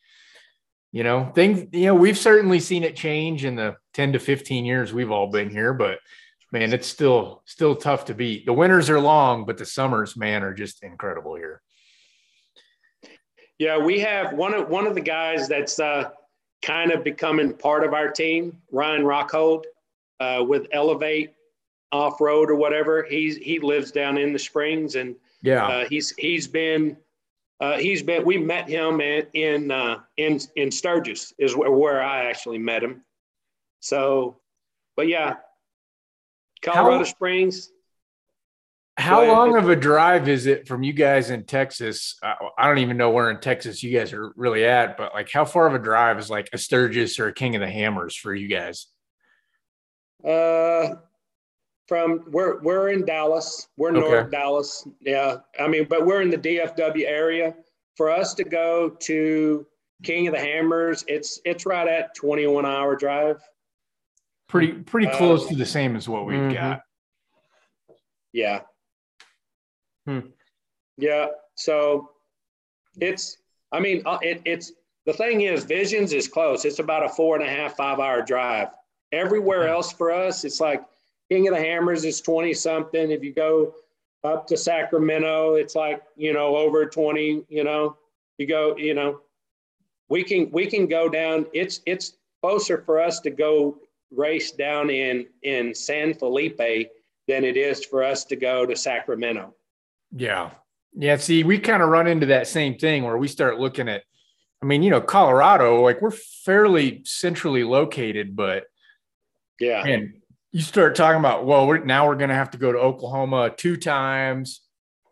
[0.91, 4.63] you know, things you know, we've certainly seen it change in the 10 to 15
[4.63, 5.97] years we've all been here, but
[6.51, 8.45] man, it's still still tough to beat.
[8.45, 11.61] The winters are long, but the summers, man, are just incredible here.
[13.57, 16.11] Yeah, we have one of one of the guys that's uh,
[16.61, 19.63] kind of becoming part of our team, Ryan Rockhold,
[20.19, 21.33] uh, with Elevate
[21.91, 23.03] Off Road or whatever.
[23.09, 25.67] He's he lives down in the Springs, and Yeah.
[25.67, 26.97] uh, he's he's been
[27.59, 28.23] uh, he's been.
[28.25, 32.83] We met him in in uh, in, in Sturgis is where, where I actually met
[32.83, 33.03] him.
[33.79, 34.39] So,
[34.95, 35.35] but yeah,
[36.61, 37.71] Colorado How- Springs.
[38.99, 42.17] How long of a drive is it from you guys in Texas?
[42.23, 45.29] I, I don't even know where in Texas you guys are really at, but like
[45.31, 48.15] how far of a drive is like a Sturgis or a King of the Hammers
[48.15, 48.87] for you guys?
[50.27, 50.95] Uh,
[51.87, 53.69] from we're we're in Dallas.
[53.77, 53.99] We're Okay.
[53.99, 54.87] North Dallas.
[55.01, 57.55] Yeah, I mean, but we're in the DFW area.
[57.95, 59.65] For us to go to
[60.03, 63.41] King of the Hammers, it's it's right at 21 hour drive.
[64.47, 66.53] Pretty pretty Uh, close to the same as what we've Mhm.
[66.53, 66.81] got.
[68.33, 68.61] Yeah.
[70.05, 70.19] Hmm.
[70.97, 71.27] Yeah.
[71.55, 72.11] So
[72.99, 73.37] it's,
[73.71, 74.71] I mean, uh, it, it's
[75.05, 76.65] the thing is, Visions is close.
[76.65, 78.69] It's about a four and a half, five hour drive.
[79.11, 80.81] Everywhere else for us, it's like
[81.29, 83.11] King of the Hammers is 20 something.
[83.11, 83.75] If you go
[84.23, 87.97] up to Sacramento, it's like, you know, over 20, you know,
[88.37, 89.21] you go, you know,
[90.09, 91.45] we can, we can go down.
[91.53, 93.77] It's, it's closer for us to go
[94.11, 96.57] race down in, in San Felipe
[97.27, 99.53] than it is for us to go to Sacramento.
[100.15, 100.51] Yeah.
[100.93, 101.17] Yeah.
[101.17, 104.03] See, we kind of run into that same thing where we start looking at,
[104.61, 108.63] I mean, you know, Colorado, like we're fairly centrally located, but
[109.59, 109.83] Yeah.
[109.83, 110.21] man,
[110.57, 113.53] you start talking about, well, we're now we're going to have to go to Oklahoma
[113.55, 114.61] two times,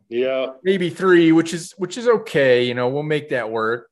[0.10, 0.54] Yeah.
[0.64, 2.64] maybe three, which is which is okay.
[2.64, 3.88] You know, we'll make that work.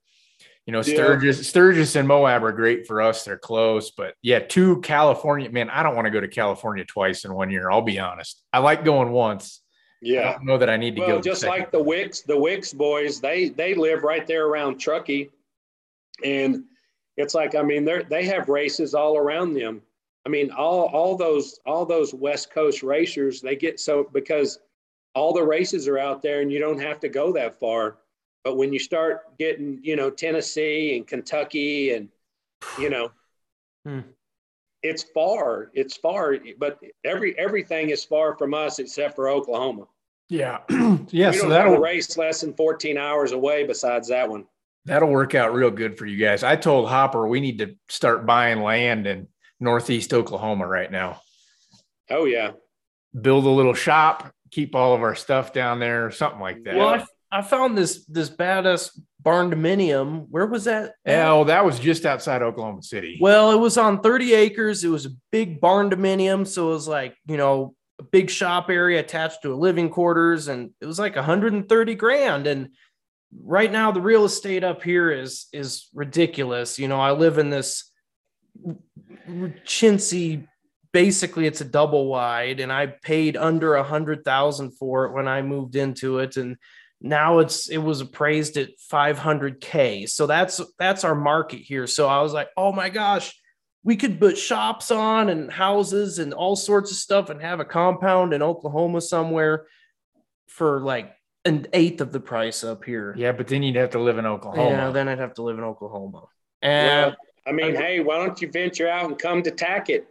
[0.65, 0.95] You know, Yeah.
[0.95, 3.23] Sturgis, Sturgis and Moab are great for us.
[3.23, 5.47] They're close, but yeah, two California.
[5.51, 7.69] Man, I don't want to go to California twice in one year.
[7.69, 8.41] I'll be honest.
[8.51, 9.61] I like going once.
[10.01, 10.39] Yeah.
[10.41, 11.21] know that I need to Well, go.
[11.21, 15.29] just like the Wicks, the Wicks boys, they they live right there around Truckee,
[16.25, 16.63] and
[17.15, 19.83] it's like I mean they they have races all around them.
[20.25, 24.59] I mean all all those all those West Coast racers they get so because
[25.15, 27.97] all the races are out there and you don't have to go that far.
[28.43, 32.09] But when you start getting you know Tennessee and Kentucky and
[32.79, 33.11] you know
[33.85, 33.99] Hmm.
[34.81, 39.87] it's far it's far but every everything is far from us except for Oklahoma.
[40.29, 40.59] Yeah.
[41.09, 41.31] yeah.
[41.31, 44.45] we So that'll race less than 14 hours away besides that one.
[44.85, 46.43] that'll work out real good for you guys.
[46.43, 49.27] I told Hopper we need to start buying land in
[49.63, 51.21] northeast Oklahoma right now.
[52.09, 52.51] Oh yeah.
[53.19, 56.75] Build a little shop, keep all of our stuff down there, or something like that.
[56.75, 60.27] Well, I, I found this this badass barn dominium.
[60.29, 60.93] Where was that?
[61.05, 61.27] at?
[61.27, 63.17] Oh, that was just outside Oklahoma City.
[63.21, 64.83] Well, it was on 30 acres.
[64.83, 66.45] It was a big barn dominium.
[66.45, 70.49] So it was like, you know, a big shop area attached to a living quarters.
[70.49, 72.47] And it was like 130 grand.
[72.47, 72.69] And
[73.41, 76.77] right now the real estate up here is is ridiculous.
[76.77, 77.89] You know, I live in this
[79.27, 80.47] chintzy,
[80.91, 85.27] basically it's a double wide, and I paid under a hundred thousand for it when
[85.27, 86.37] I moved into it.
[86.37, 86.57] And
[87.05, 92.21] now it's it was appraised at 500k so that's that's our market here so i
[92.21, 93.37] was like oh my gosh
[93.83, 97.65] we could put shops on and houses and all sorts of stuff and have a
[97.65, 99.67] compound in oklahoma somewhere
[100.47, 101.11] for like
[101.43, 104.25] an eighth of the price up here Yeah, but then you'd have to live in
[104.25, 104.69] Oklahoma.
[104.69, 106.23] yeah then i'd have to live in oklahoma
[106.61, 107.15] and Well,
[107.45, 110.03] I mean, hey, why don't you venture out and come to Tackett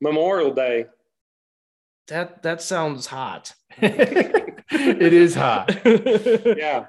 [0.00, 0.86] Memorial Day?
[2.08, 5.70] that that sounds hot it is hot.
[5.84, 6.86] Yeah.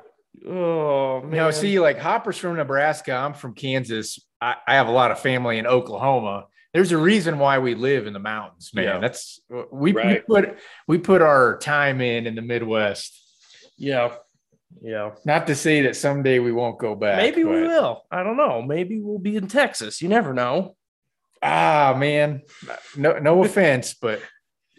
[0.47, 3.13] oh man No, see, like Hopper's from Nebraska.
[3.13, 4.19] I'm from Kansas.
[4.41, 6.47] I, I have a lot of family in Oklahoma.
[6.73, 8.85] There's a reason why we live in the mountains, man.
[8.85, 8.97] Yeah.
[8.99, 9.39] That's
[9.71, 10.23] we, Right.
[10.27, 10.57] we put
[10.87, 13.13] we put our time in in the Midwest.
[13.77, 14.15] yeah
[14.81, 17.17] yeah Not to say that someday we won't go back.
[17.17, 20.75] maybe we will i don't know maybe we'll be in texas you never know
[21.43, 22.43] Ah, man.
[22.95, 24.21] No, no offense, but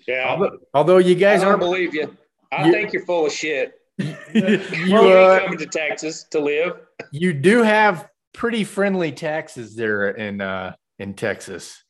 [0.06, 0.28] Yeah.
[0.28, 2.16] although, although you I guys don't aren't, believe you.
[2.52, 3.72] I You- think you're full of shit.
[3.98, 6.74] you, You uh, ain't coming to Texas to live.
[7.10, 11.82] you do have pretty friendly taxes there in uh in Texas.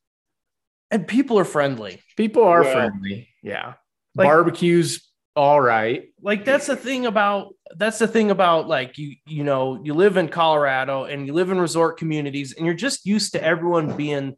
[0.91, 3.29] and people are friendly People are Well- friendly.
[3.43, 3.75] Yeah.
[4.15, 6.11] Like- Barbecues all right.
[6.21, 10.17] like that's the thing about that's the thing about like you you know you live
[10.17, 14.37] in colorado and you live in resort communities and you're just used to everyone being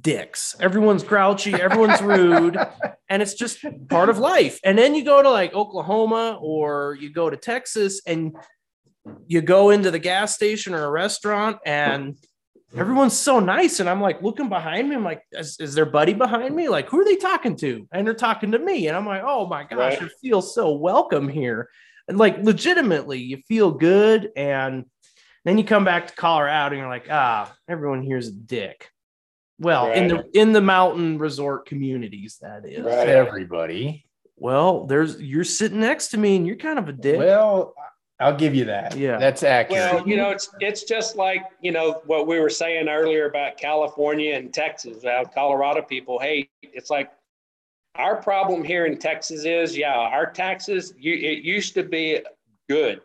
[0.00, 2.56] dicks everyone's grouchy everyone's rude
[3.10, 3.58] and it's just
[3.90, 8.00] part of life and then you go to like oklahoma or you go to texas
[8.06, 8.34] and
[9.26, 12.16] you go into the gas station or a restaurant and
[12.76, 16.12] everyone's so nice and i'm like looking behind me i'm like is, is their buddy
[16.14, 16.68] behind me?
[16.68, 17.86] Like who are they talking to?
[17.92, 20.02] And they're talking to me and i'm like oh my gosh Right.
[20.02, 21.68] i feel so welcome here.
[22.08, 24.84] And like legitimately you feel good and
[25.44, 28.90] then you come back to colorado and you're like ah everyone here's a dick.
[29.58, 32.84] Well in the in the mountain resort communities that is.
[32.84, 33.08] Right.
[33.08, 34.04] Everybody.
[34.36, 37.18] well there's you're sitting next to me and you're kind of a dick.
[37.18, 37.74] Well,
[38.20, 38.96] I'll give you that.
[38.96, 39.18] Yeah.
[39.18, 39.94] That's accurate.
[39.94, 43.58] Well, you know, it's it's just like you know what we were saying earlier about
[43.58, 46.18] California and Texas, about Colorado people.
[46.18, 47.10] Hey, it's like
[47.96, 50.94] our problem here in Texas is, yeah, our taxes.
[50.96, 52.20] You, it used to be
[52.68, 53.00] good,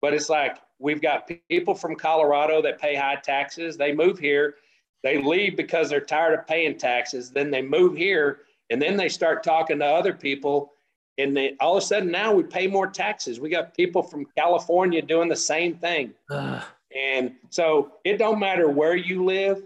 [0.00, 3.76] but it's like we've got people from Colorado that pay high taxes.
[3.76, 4.54] They move here,
[5.02, 7.30] they leave because they're tired of paying taxes.
[7.30, 8.40] Then they move here,
[8.70, 10.72] and then they start talking to other people
[11.18, 13.40] and they, all of a sudden now we pay more taxes.
[13.40, 16.62] We got people from California doing the same thing, Ugh.
[16.96, 19.62] and so it don't matter where you live.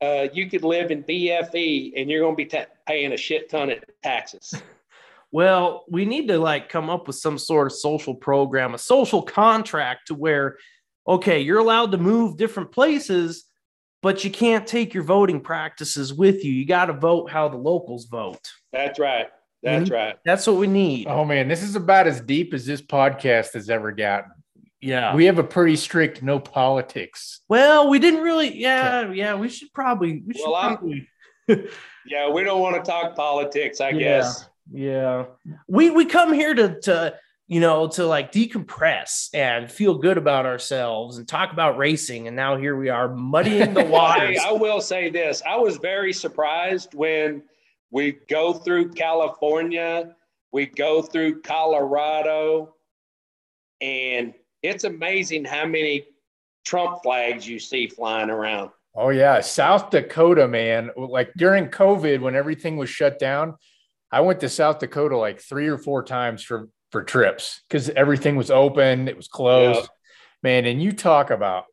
[0.00, 3.48] Uh, you could live in BFE and you're going to be ta- paying a shit
[3.48, 4.54] ton of taxes.
[5.34, 9.20] Well, we need to like come up with some sort of social program, a social
[9.20, 10.58] contract to where,
[11.08, 13.44] okay, you're allowed to move different places,
[14.00, 16.52] but you can't take your voting practices with you.
[16.52, 18.48] You got to vote how the locals vote.
[18.72, 19.26] That's right.
[19.64, 19.94] That's mm-hmm.
[19.94, 20.16] right.
[20.24, 21.06] That's what we need.
[21.08, 24.30] oh man, this is about as deep as this podcast has ever gotten.
[24.80, 25.14] yeah.
[25.14, 27.40] We have a pretty strict no politics.
[27.48, 28.56] well, we didn't really.
[28.56, 29.10] Yeah.
[29.12, 29.34] Yeah.
[29.34, 30.22] We should probably.
[30.26, 31.08] We should Well, I'm- probably.
[32.06, 33.98] Yeah, we don't want to talk politics, I Yeah.
[33.98, 34.46] guess.
[34.70, 35.24] Yeah.
[35.68, 37.14] We we come here to to
[37.48, 42.36] you know to like decompress and feel good about ourselves and talk about racing and
[42.36, 44.38] now here we are muddying the Hey, waters.
[44.44, 45.42] I will say this.
[45.46, 47.42] I was very surprised when
[47.94, 50.16] we go through California,
[50.52, 52.74] we go through Colorado,
[53.80, 56.04] and it's amazing how many
[56.64, 58.70] Trump flags you see flying around.
[58.96, 60.90] Oh yeah, South Dakota, man.
[60.96, 63.54] Like during COVID, when everything was shut down,
[64.10, 68.34] I went to South Dakota like three or four times for for trips because everything
[68.36, 69.86] was open, it was closed, Yeah.
[70.42, 70.64] man.
[70.66, 71.64] And you talk about,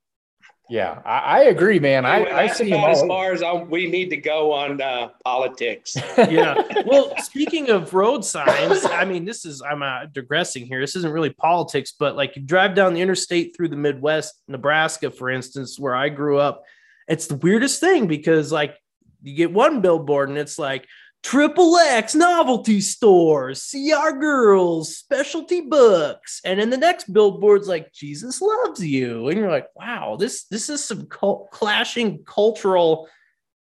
[0.71, 2.05] yeah, I, I agree, man.
[2.05, 4.81] I, Anyway, I that's see 'em as far as I, we need to go on
[4.81, 5.97] uh, politics.
[6.17, 6.55] yeah.
[6.85, 10.79] Well, speaking of road signs, I mean, this is I'm uh, digressing here.
[10.79, 15.11] This isn't really politics, but like you drive down the interstate through the Midwest, Nebraska,
[15.11, 16.63] for instance, where I grew up,
[17.05, 18.77] it's the weirdest thing because like
[19.23, 20.87] you get one billboard and it's like
[21.23, 27.91] triple X novelty stores, see our girls, specialty books, and then the next billboard's like
[27.93, 33.07] Jesus loves you, and you're like, wow, this this is some cul- clashing cultural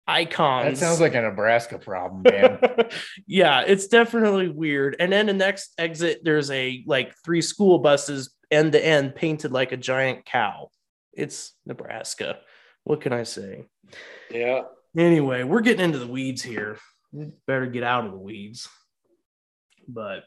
[0.07, 0.81] icons.
[0.81, 2.59] That sounds like a Nebraska problem, man.
[3.27, 4.97] yeah, it's definitely weird.
[4.99, 9.53] And then the next exit, there's a like three school buses end to end painted
[9.53, 10.71] like a giant cow.
[11.13, 12.39] It's Nebraska.
[12.85, 13.67] What can I say?
[14.31, 14.63] yeah.
[14.97, 16.79] Anyway, we're getting into the weeds here.
[17.13, 18.69] We better get out of the weeds.
[19.89, 20.25] But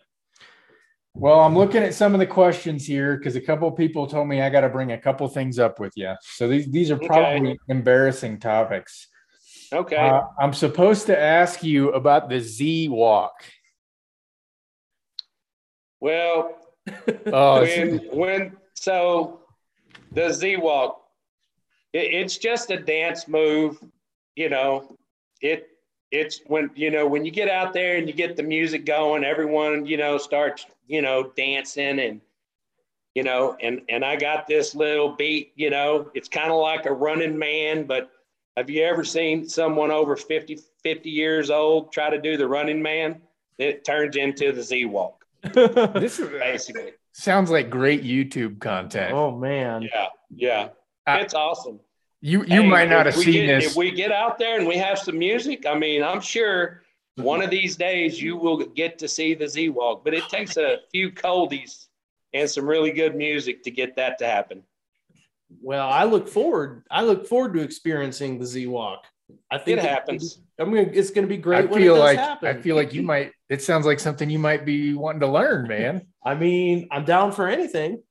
[1.13, 4.27] well, I'm looking at some of the questions here because a couple of people told
[4.27, 6.13] me I got to bring a couple things up with you.
[6.21, 7.07] So these these are Okay.
[7.07, 9.07] probably embarrassing topics.
[9.73, 9.97] Okay.
[9.97, 13.43] Uh, I'm supposed to ask you about the Z walk.
[15.99, 16.57] well,
[17.27, 19.41] Oh, when when so
[20.13, 21.01] the Z walk,
[21.93, 23.77] it, it's just a dance move.
[24.35, 24.95] You know,
[25.41, 25.67] it
[26.11, 29.23] it's when you know when you get out there and you get the music going,
[29.23, 32.21] everyone you know starts you know dancing and
[33.15, 35.53] you know and and I got this little beat.
[35.55, 38.11] You know, it's kind of like a running man, but
[38.57, 42.81] have you ever seen someone over 50, 50 years old try to do the running
[42.81, 43.21] man?
[43.57, 46.93] It turns into the Z walk, this is basically.
[47.13, 49.13] sounds like great YouTube content.
[49.13, 49.83] oh man.
[49.83, 50.69] Yeah, yeah.
[51.07, 51.79] Uh, It's awesome.
[52.21, 53.71] You you Hey, might not if have seen get- this.
[53.71, 56.83] If we get out there and we have some music, I mean, I'm sure
[57.15, 60.57] one of these days you will get to see the Z Walk, but it takes
[60.57, 61.87] a few coldies
[62.33, 64.63] and some really good music to get that to happen.
[65.61, 66.83] Well, I look forward.
[66.89, 69.03] I look forward to experiencing the Z Walk.
[69.49, 70.41] I think It happens.
[70.59, 70.89] I'm gonna.
[70.93, 71.69] It's gonna be I great.
[71.69, 72.47] when it feel does like happen.
[72.57, 73.31] I feel like you might.
[73.49, 76.05] It sounds like something you might be wanting to learn, man.
[76.23, 78.03] I mean, I'm down for anything.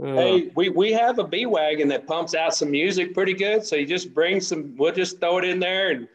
[0.00, 3.64] Uh, Hey, we, we have a B wagon that pumps out some music pretty good.
[3.64, 6.08] So you just bring some, we'll just throw it in there and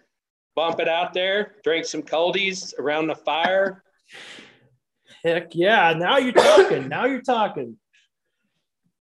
[0.55, 3.83] bump it out there, drink some coldies around the fire.
[5.23, 5.93] heck yeah!
[5.93, 6.87] Now you're talking.
[6.87, 7.77] now you're talking.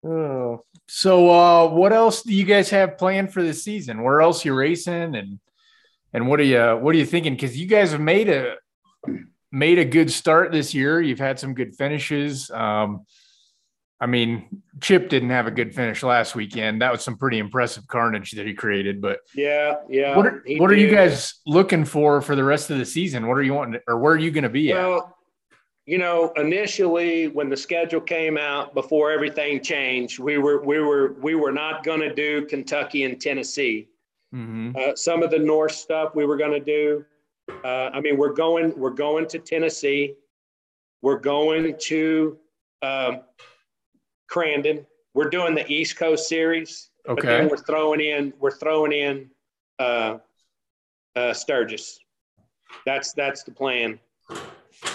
[0.03, 4.03] Oh, So, uh, what else do you guys have planned for this season?
[4.03, 5.39] Where else you racing, and
[6.13, 7.33] and what are you what are you thinking?
[7.33, 8.55] Because you guys have made a
[9.51, 11.01] made a good start this year.
[11.01, 12.51] You've had some good finishes.
[12.51, 13.05] Um,
[13.99, 16.81] I mean, Chip didn't have a good finish last weekend.
[16.81, 19.01] That was some pretty impressive carnage that he created.
[19.01, 20.15] But Yeah, yeah.
[20.15, 23.27] what are, what are you guys looking for for the rest of the season?
[23.27, 25.01] What are you wanting, or where are you going to be at?
[25.87, 31.13] You know, initially when the schedule came out before everything changed, we were we were
[31.21, 33.87] we were not going to do Kentucky and Tennessee.
[34.35, 34.75] Mhm.
[34.75, 37.05] Uh, some of the North stuff we were going to do.
[37.63, 40.15] Uh, I mean, we're going we're going to Tennessee.
[41.01, 42.37] We're going to
[42.81, 43.21] um,
[44.31, 44.85] Crandon.
[45.13, 47.47] We're doing the East Coast series, but then Okay.
[47.47, 49.29] we're throwing in we're throwing in
[49.79, 50.17] uh,
[51.15, 51.99] uh, Sturgis.
[52.85, 53.99] That's that's the plan.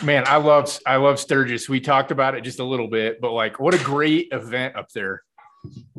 [0.03, 1.69] Man, I love I love Sturgis.
[1.69, 4.91] We talked about it just a little bit, but like, what a great event up
[4.93, 5.23] there.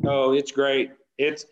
[0.06, 0.92] Oh, it's great.
[1.18, 1.44] It's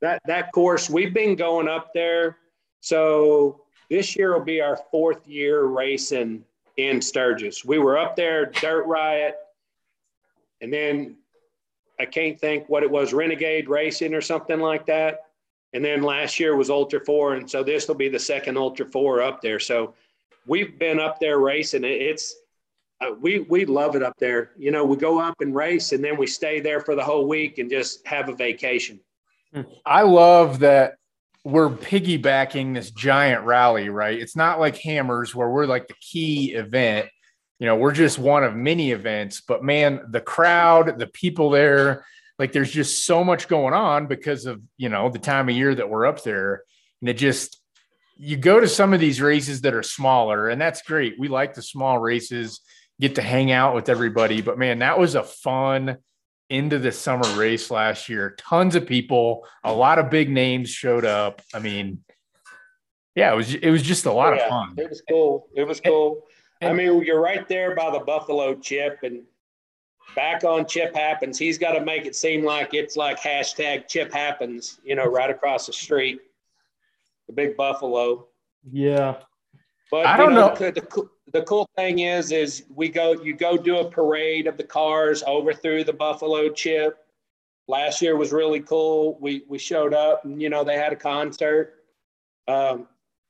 [0.00, 2.36] that that course we've been going up there.
[2.80, 6.44] So this year will be our fourth year racing
[6.76, 7.64] in Sturgis.
[7.64, 9.36] We were up there, Dirt Riot,
[10.60, 11.16] and then
[12.00, 15.20] I can't think what it was, Renegade Racing or something like that.
[15.72, 18.86] And then last year was Ultra Four, and so this will be the second Ultra
[18.86, 19.58] Four up there.
[19.58, 19.94] So
[20.46, 21.84] we've been up there racing.
[21.84, 22.34] It's
[23.00, 24.52] uh, we we love it up there.
[24.56, 27.28] You know, we go up and race, and then we stay there for the whole
[27.28, 28.98] week and just have a vacation.
[29.84, 30.96] I love that
[31.44, 34.18] we're piggybacking this giant rally, right?
[34.18, 37.08] It's not like Hammers where we're like the key event.
[37.58, 42.04] You know, we're just one of many events, but man, the crowd, the people there,
[42.38, 45.74] like there's just so much going on because of, you know, the time of year
[45.74, 46.62] that we're up there.
[47.00, 47.60] And it just,
[48.16, 51.18] you go to some of these races that are smaller, and that's great.
[51.18, 52.60] We like the small races,
[53.00, 54.40] get to hang out with everybody.
[54.40, 55.98] But man, that was a fun
[56.50, 58.34] end of the summer race last year.
[58.38, 61.42] Tons of people, a lot of big names showed up.
[61.54, 62.04] I mean,
[63.14, 64.74] yeah, it was it was just a lot of Yeah, fun.
[64.78, 65.48] It was cool.
[65.54, 66.24] It was cool.
[66.60, 69.22] I mean, you're right there by the Buffalo Chip, and
[70.16, 71.38] back on Chip happens.
[71.38, 74.80] He's got to make it seem like it's like hashtag Chip happens.
[74.84, 76.20] You know, right across the street,
[77.26, 78.26] the big Buffalo.
[78.70, 79.16] yeah.
[79.90, 80.54] But I don't know.
[80.54, 84.46] The, the, cool- the cool thing is, is we go, you go do a parade
[84.46, 86.98] of the cars over through the Buffalo Chip.
[87.68, 89.16] Last year was really cool.
[89.20, 91.84] We we showed up, and you know they had a concert.
[92.48, 92.86] Um,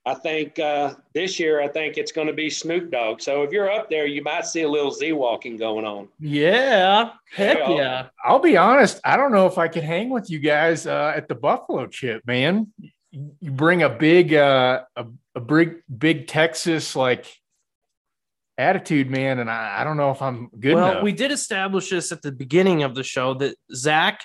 [0.08, 3.20] I think uh, this year, I think it's going to be Snoop Dogg.
[3.20, 6.08] So if you're up there, you might see a little Z walking going on.
[6.18, 7.10] Yeah.
[7.30, 7.70] Heck Yeah.
[7.76, 8.06] yeah.
[8.24, 11.28] I'll be honest, I don't know if I could hang with you guys uh, at
[11.28, 12.72] the Buffalo Chip, man.
[13.10, 17.26] You bring a big uh, a, a big big Texas like
[18.56, 21.02] attitude, man, and I, I don't know if I'm good well, enough.
[21.02, 24.22] we did establish this at the beginning of the show that Zach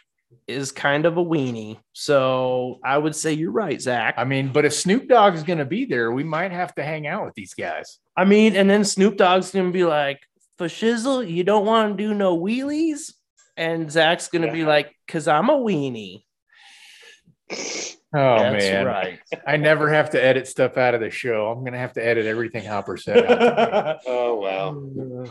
[0.48, 1.80] is kind of a weenie.
[1.94, 4.16] So I would say you're right, Zach.
[4.18, 6.84] I mean, but if Snoop Dogg is going to be there, we might have to
[6.84, 8.00] hang out with these guys.
[8.16, 10.20] I mean, and then Snoop Dogg's gonna be like,
[10.58, 13.14] for shizzle, you don't want to do no wheelies.
[13.58, 16.24] And Zach's gonna be like, cause I'm a weenie.
[18.16, 19.20] Oh That's man, right.
[19.48, 21.48] I never have to edit stuff out of the show.
[21.48, 23.26] I'm gonna have to edit everything Hopper said.
[24.06, 25.30] Oh wow!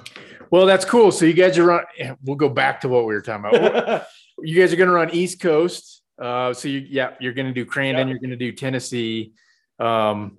[0.51, 1.13] well, that's cool.
[1.13, 1.85] So you guys are on.
[2.25, 4.07] We'll go back to what we were talking about.
[4.41, 6.03] you guys are gonna run East Coast.
[6.21, 7.99] Uh, so you, yeah, you're gonna do Crandon.
[7.99, 8.09] Yep.
[8.09, 9.33] You're gonna do Tennessee.
[9.79, 10.39] Um,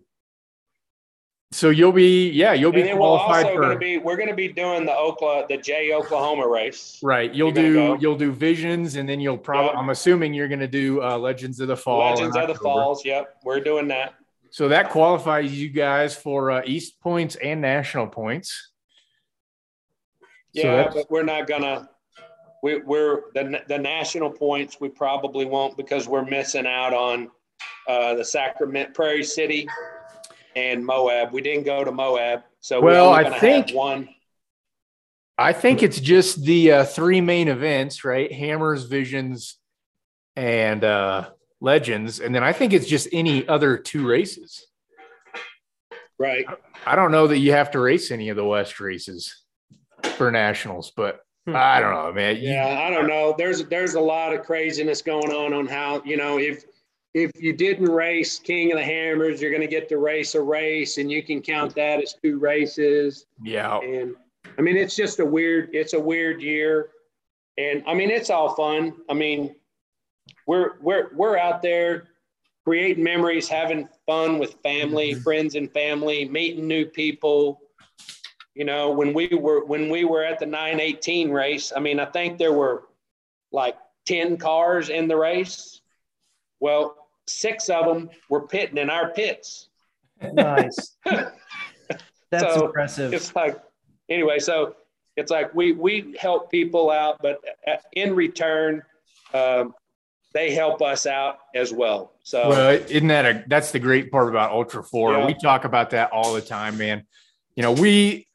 [1.51, 3.61] So you'll be, yeah, you'll be and we're qualified also for.
[3.61, 6.99] going to be we're going to be doing the Oklahoma the J Oklahoma race.
[7.03, 7.97] Right, you'll You're do go.
[8.01, 9.67] you'll do visions, and then you'll probably.
[9.69, 9.77] Yep.
[9.77, 12.09] I'm assuming you're going to do uh, Legends of the Fall.
[12.09, 13.05] Legends of the Falls.
[13.05, 14.15] Yep, we're doing that.
[14.49, 18.71] So that qualifies you guys for uh, East points and national points.
[20.53, 21.87] Yeah, that's- but we're not gonna.
[22.63, 24.77] We, we're the the national points.
[24.79, 27.29] We probably won't because we're missing out on
[27.89, 29.67] uh, the Sacramento Prairie City
[30.55, 31.33] and Moab.
[31.33, 34.07] We didn't go to Moab, so Well, I think- one.
[35.37, 38.31] I think it's just the uh, three main events, right?
[38.31, 39.57] Hammers, Visions,
[40.35, 44.67] and uh, Legends, and then I think it's just any other two races.
[46.19, 46.45] Right.
[46.85, 49.43] I don't know that you have to race any of the West races
[50.15, 51.19] for nationals, but.
[51.45, 51.55] Hmm.
[51.55, 52.37] I don't know, man.
[52.39, 53.35] Yeah, I don't know.
[53.37, 56.65] There's there's a lot of craziness going on on how you know if
[57.13, 60.41] if you didn't race King of the Hammers, you're going to get to race a
[60.41, 63.25] race, and you can count that as two races.
[63.43, 63.79] yeah.
[63.79, 64.15] And
[64.57, 66.89] I mean, it's just a weird, it's a weird year.
[67.57, 68.93] And I mean, it's all fun.
[69.09, 69.55] I mean,
[70.47, 72.09] we're we're we're out there
[72.65, 75.21] creating memories, having fun with family, mm-hmm.
[75.21, 77.59] friends and family, meeting new people.
[78.55, 82.05] You know, when we were when we were at the 918 race, I mean, I
[82.05, 82.83] think there were
[83.51, 83.75] like
[84.05, 85.81] 10 cars in the race.
[86.59, 86.95] Well,
[87.27, 89.69] six of them were pitting in our pits.
[90.21, 90.95] Nice.
[91.05, 93.13] That's So, impressive.
[93.13, 93.59] it's like
[94.09, 94.75] anyway so
[95.15, 98.81] it's like we we help people out but uh, in return
[99.35, 99.73] um,
[100.33, 104.29] they help us out as well so Well, isn't that a that's the great part
[104.29, 105.13] about Ultra Four?
[105.13, 105.25] Yeah.
[105.27, 107.05] We talk about that all the time, man.
[107.55, 108.27] You know, we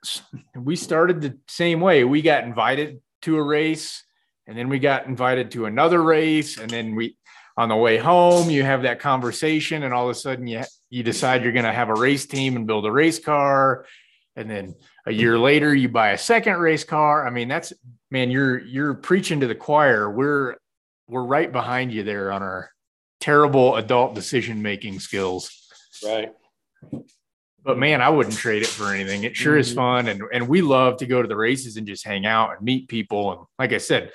[0.54, 2.04] we started the same way.
[2.04, 4.04] We got invited to a race,
[4.46, 7.16] and then we got invited to another race, and then we
[7.56, 11.02] on the way home, you have that conversation, and all of a sudden you you
[11.02, 13.84] decide you're going to have a race team and build a race car,
[14.36, 17.26] and then a year later you buy a second race car.
[17.26, 17.72] I mean, that's
[18.12, 20.08] man, you're you're preaching to the choir.
[20.08, 20.54] We're
[21.08, 22.70] we're right behind you there on our
[23.20, 25.50] terrible adult decision making skills.
[26.04, 26.32] right
[27.68, 29.24] But man, I wouldn't trade it for anything.
[29.24, 29.74] It sure is Mhm.
[29.74, 32.62] fun, and and we love to go to the races and just hang out and
[32.62, 33.30] meet people.
[33.32, 34.10] And like I said,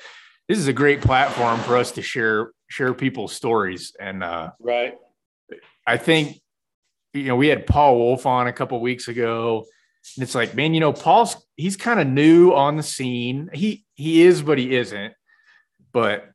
[0.49, 3.95] this is a great platform for us to share share people's stories.
[3.99, 4.95] And uh, right
[5.85, 6.41] I think
[7.13, 9.65] you know we had Paul Wolf on a couple weeks ago,
[10.17, 13.51] and it's like, man, you know, Paul's he's kind of new on the scene.
[13.53, 15.13] He he is, but he isn't.
[15.91, 16.27] But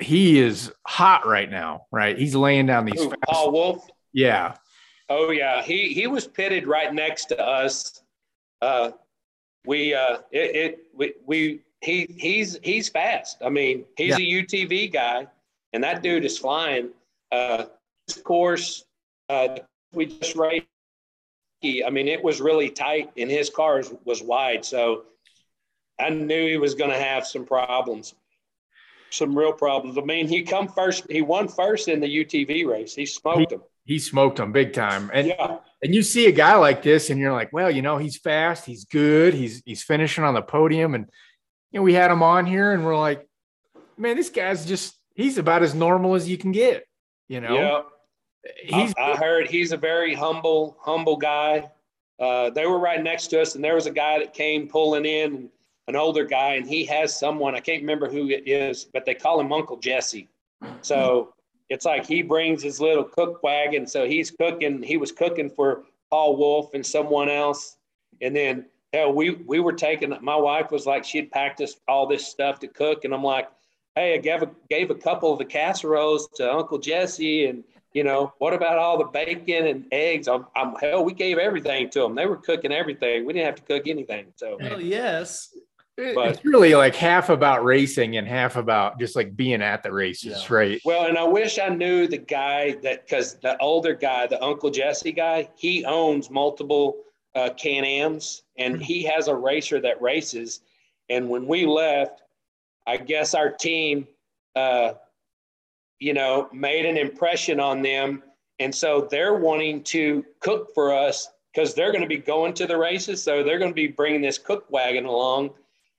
[0.00, 2.18] he is hot right now, right?
[2.18, 2.98] He's laying down these.
[3.04, 4.54] Fast- paul wolf yeah,
[5.08, 5.62] oh yeah.
[5.62, 8.02] He he was pitted right next to us.
[8.60, 8.92] Uh
[9.66, 13.38] we uh it, it we, we he he's he's fast.
[13.44, 15.26] I mean he's a utv guy
[15.72, 16.90] and that dude is flying.
[17.32, 17.64] Uh
[18.06, 18.84] this course
[19.28, 19.58] uh
[19.92, 20.66] we just raced.
[21.60, 25.04] He- i mean it was really tight and his car was, was wide so
[25.98, 28.14] i knew he was going to have some problems
[29.08, 29.96] some real problems.
[29.96, 32.94] I mean he come first he won first in the utv race.
[32.94, 35.10] He smoked him he smoked them big time.
[35.12, 37.98] And yeah and you see a guy like this, and you're like, well, you know,
[37.98, 41.10] he's fast, he's good, he's he's finishing on the podium, and
[41.70, 43.28] you know, we had him on here, and we're like,
[43.98, 46.86] man, this guy's just he's about as normal as you can get.
[47.28, 47.82] You know, yeah
[48.62, 51.70] he's I, I heard he's a very humble, humble guy.
[52.20, 55.04] Uh, they were right next to us, and there was a guy that came pulling
[55.04, 55.50] in,
[55.88, 59.14] an older guy, and he has someone I can't remember who it is, but they
[59.14, 60.28] call him Uncle Jesse.
[60.82, 61.34] So
[61.68, 63.86] it's like he brings his little cook wagon.
[63.86, 64.82] So he's cooking.
[64.82, 67.76] He was cooking for Paul Wolf and someone else,
[68.20, 70.16] and then hell, we we were taking.
[70.20, 73.48] My wife was like, she'd packed us all this stuff to cook, and I'm like,
[73.94, 78.04] hey, I gave a, gave a couple of the casseroles to Uncle Jesse, and you
[78.04, 80.26] know, what about all the bacon and eggs?
[80.28, 82.14] I'm, I'm hell, we gave everything to them.
[82.14, 83.24] They were cooking everything.
[83.24, 84.26] We didn't have to cook anything.
[84.36, 85.56] So Hell yes.
[85.96, 89.92] But- it's really like half about racing and half about just like being at the
[89.92, 90.54] races, Yeah.
[90.56, 90.80] right?
[90.84, 94.70] well, and I wish I knew the guy that because the older guy, the Uncle
[94.70, 96.96] Jesse guy, he owns multiple
[97.34, 100.60] uh, Can Ams, and he has a racer that races.
[101.10, 102.22] And when we left,
[102.86, 104.06] I guess our team,
[104.54, 104.94] uh,
[105.98, 108.22] you know, made an impression on them,
[108.60, 112.66] and so they're wanting to cook for us because they're going to be going to
[112.66, 113.22] the races.
[113.22, 115.50] So they're going to be bringing this cook wagon along,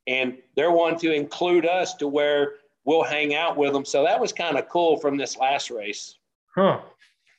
[0.07, 2.53] and they're wanting to include us to where
[2.85, 3.85] we'll hang out with them.
[3.85, 6.17] So that was kind of cool from this last race.
[6.55, 6.79] Huh.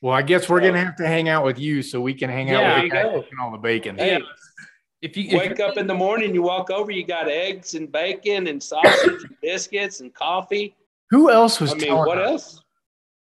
[0.02, 2.48] Well, I guess we're gonna have to hang out with you so we can hang
[2.48, 3.96] Yeah, out with you the cooking all the bacon.
[3.96, 4.20] Hey,
[5.02, 7.90] If you if wake up in the morning, you walk over, you got eggs and
[7.90, 10.74] bacon and sausage and biscuits and coffee.
[11.10, 12.30] Who else was I mean, telling what us?
[12.30, 12.62] else?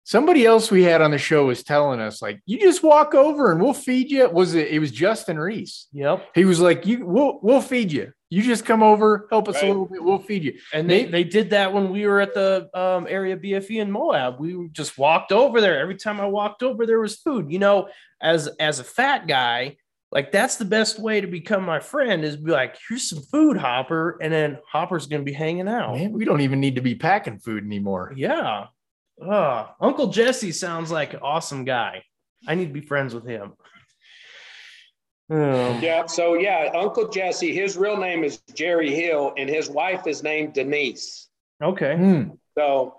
[0.04, 3.50] Somebody else we had on the show was telling us, like, you just walk over
[3.50, 4.28] and we'll feed you.
[4.30, 4.68] Was it?
[4.68, 5.88] It was Justin Reese.
[5.92, 6.28] Yep.
[6.34, 8.12] He was like, "You, we'll, we'll feed you.
[8.28, 9.64] You just come over, help us Right.
[9.64, 10.02] a little bit.
[10.02, 13.36] We'll feed you." And they, they did that when we were at the um, area
[13.36, 14.40] BFE in Moab.
[14.40, 15.78] We just walked over there.
[15.78, 17.50] Every time I walked over, there was food.
[17.52, 17.88] You know,
[18.20, 19.76] as as a fat guy,
[20.10, 23.56] like that's the best way to become my friend is be like, here's some food,
[23.56, 25.94] Hopper, and then Hopper's gonna be hanging out.
[25.94, 28.12] Man, we don't even need to be packing food anymore.
[28.16, 28.66] Yeah.
[29.24, 32.02] Uh, Uncle Jesse sounds like an awesome guy.
[32.46, 33.52] I need to be friends with him.
[35.30, 36.06] Um, Yeah.
[36.06, 40.54] So yeah, Uncle Jesse, his real name is Jerry Hill, and his wife is named
[40.54, 41.28] Denise.
[41.62, 41.96] Okay.
[41.96, 42.22] Hmm.
[42.56, 42.94] So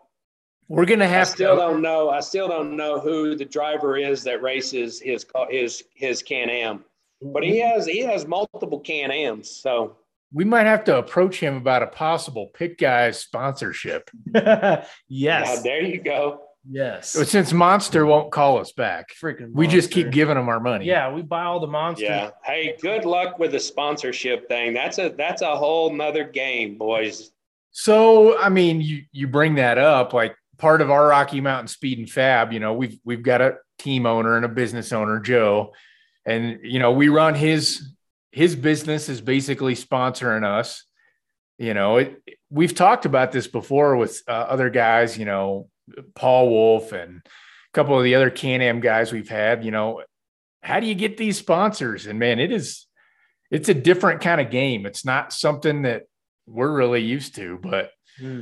[0.67, 1.61] We're gonna I have still to.
[1.61, 2.09] don't know.
[2.09, 6.49] I still don't know who the driver is that races his ca- his his Can
[6.49, 6.84] Am,
[7.21, 9.49] but he has he has multiple Can Ams.
[9.49, 9.95] So
[10.34, 14.09] We might have to approach him about a possible pit Guys sponsorship.
[14.36, 15.63] yeah, yes.
[15.63, 16.41] there you go.
[16.70, 17.11] Yes.
[17.11, 19.51] Since Monster won't call us back, freaking.
[19.53, 20.86] we just keep giving them our money.
[20.86, 22.05] Yeah, we buy all the Monster.
[22.05, 22.30] Yeah.
[22.43, 24.74] Hey, good luck with the sponsorship thing.
[24.74, 27.32] That's a that's a whole nother game, boys.
[27.72, 31.99] So, I mean, you you bring that up like part of our Rocky Mountain Speed
[31.99, 32.51] and Fab.
[32.51, 35.74] You know, we've we've got a team owner and a business owner, Joe,
[36.26, 37.93] and you know we run his
[38.32, 40.84] his business is basically sponsoring us.
[41.57, 45.18] You know, it, we've talked about this before with uh, other guys.
[45.18, 45.70] You know,
[46.15, 47.29] Paul Wolf and a
[47.73, 49.63] couple of the other Can-Am guys we've had.
[49.63, 50.03] You know,
[50.61, 52.05] how do you get these sponsors?
[52.07, 52.85] And man, it is
[53.51, 54.85] it's a different kind of game.
[54.85, 56.03] It's not something that
[56.45, 58.41] we're really used to, but Hmm.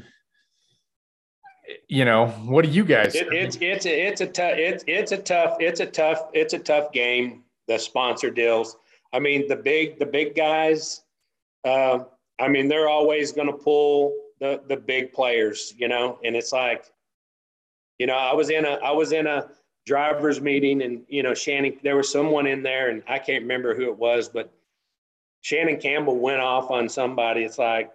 [1.87, 3.13] you know, what do you guys?
[3.15, 6.53] It, it's it's a it's a tough it's it's a tough it's a tough it's
[6.53, 7.43] a tough game.
[7.67, 8.77] The sponsor deals.
[9.11, 11.01] I mean, the big the big guys.
[11.63, 11.99] Uh,
[12.39, 16.19] I mean, they're always going to pull the the big players, you know.
[16.23, 16.85] And it's like,
[17.99, 19.49] you know, I was in a I was in a
[19.85, 21.77] drivers meeting, and you know, Shannon.
[21.83, 24.51] There was someone in there, and I can't remember who it was, but
[25.41, 27.43] Shannon Campbell went off on somebody.
[27.43, 27.91] It's like,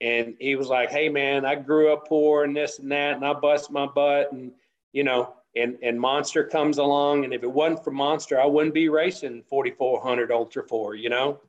[0.00, 3.24] and he was like, "Hey, man, I grew up poor and this and that, and
[3.24, 4.52] I bust my butt, and
[4.92, 8.74] you know, and and Monster comes along, and if it wasn't for Monster, I wouldn't
[8.74, 11.40] be racing 4400 Ultra Four, you know."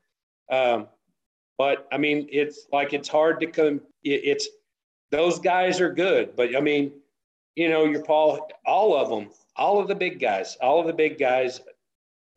[0.52, 0.88] Um,
[1.58, 3.82] but I mean, it's like it's hard to come.
[4.04, 4.48] It's
[5.12, 6.92] those guys are good, but I mean,
[7.56, 10.94] you know, your Paul, all of them, all of the big guys, all of the
[10.94, 11.62] big guys,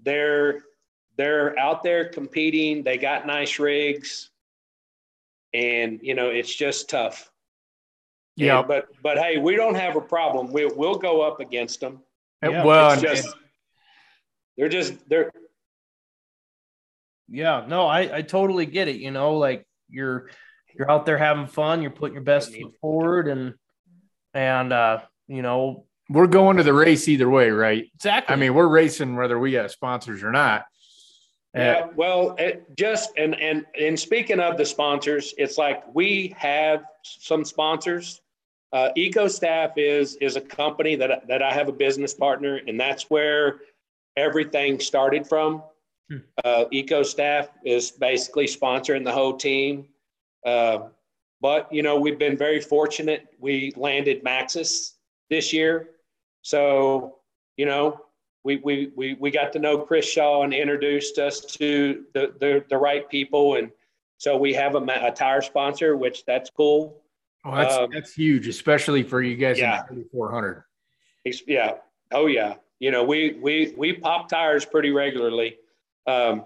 [0.00, 0.62] they're
[1.16, 2.84] they're out there competing.
[2.84, 4.30] They got nice rigs,
[5.52, 7.30] and you know, it's just tough.
[8.36, 10.52] yeah, And- but but hey, we don't have a problem.
[10.52, 12.02] We we'll go up against them.
[12.42, 13.36] Yeah, well, It's just
[14.56, 15.32] they're just they're
[17.28, 18.96] Yeah, no, I, I totally get it.
[18.96, 20.30] You know, like you're
[20.74, 23.54] you're out there having fun, you're putting your best foot forward and
[24.34, 27.90] and uh, you know, we're going to the race either way, right?
[27.94, 28.32] exactly.
[28.32, 30.62] I mean, we're racing whether we got sponsors or not.
[31.56, 36.34] Uh, Yeah, well, it just and and and speaking of the sponsors, it's like we
[36.36, 38.20] have some sponsors.
[38.72, 43.04] Uh, EcoStaff is is a company that that I have a business partner, and that's
[43.10, 43.60] where
[44.16, 45.62] everything started from.
[46.10, 46.18] Hmm.
[46.44, 49.86] Uh, EcoStaff is basically sponsoring the whole team.
[50.44, 50.88] Uh,
[51.40, 53.28] but you know, we've been very fortunate.
[53.38, 54.94] We landed Maxxis
[55.30, 55.90] this year,
[56.42, 57.16] so
[57.56, 58.00] you know
[58.44, 62.64] we, we, we, we got to know Chris Shaw and introduced us to the, the,
[62.70, 63.56] the right people.
[63.56, 63.70] And
[64.16, 67.02] so we have a, a tire sponsor, which that's cool.
[67.44, 69.80] Oh, that's um, that's huge, especially for you guys Yeah.
[69.90, 70.64] in 3400.
[71.26, 71.74] Ex- Yeah.
[72.10, 72.54] Oh yeah.
[72.78, 75.56] You know, we, we, we pop tires pretty regularly.
[76.06, 76.44] Um,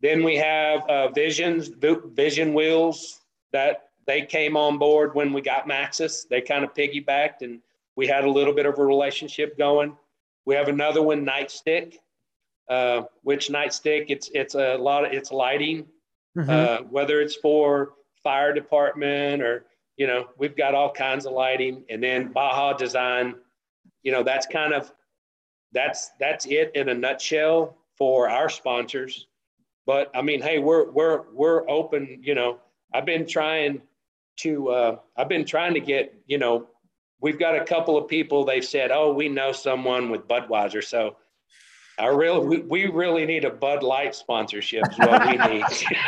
[0.00, 3.20] then we have uh, Visions, Vision Wheels
[3.52, 6.28] that they came on board when we got Maxxis.
[6.28, 7.60] They kind of piggybacked and
[7.96, 9.96] we had a little bit of a relationship going.
[10.44, 11.96] We have another one, Nightstick,
[12.68, 15.86] uh, which Nightstick, it's, it's a lot of, it's lighting.
[16.36, 16.48] Mhm.
[16.48, 17.92] uh, whether it's for
[18.22, 19.66] fire department or
[19.98, 23.34] you know we've got all kinds of lighting and then baja design
[24.02, 24.90] you know that's kind of
[25.72, 29.26] that's that's it in a nutshell for our sponsors
[29.84, 32.58] but i mean hey we're we're we're open you know
[32.94, 33.82] i've been trying
[34.36, 36.66] to uh, i've been trying to get you know
[37.20, 41.16] we've got a couple of people they've said oh we know someone with budweiser so
[41.98, 44.82] I really, we, we really need a Bud Light sponsorship.
[44.90, 45.64] Is what we need.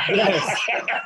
[0.09, 0.61] Yes.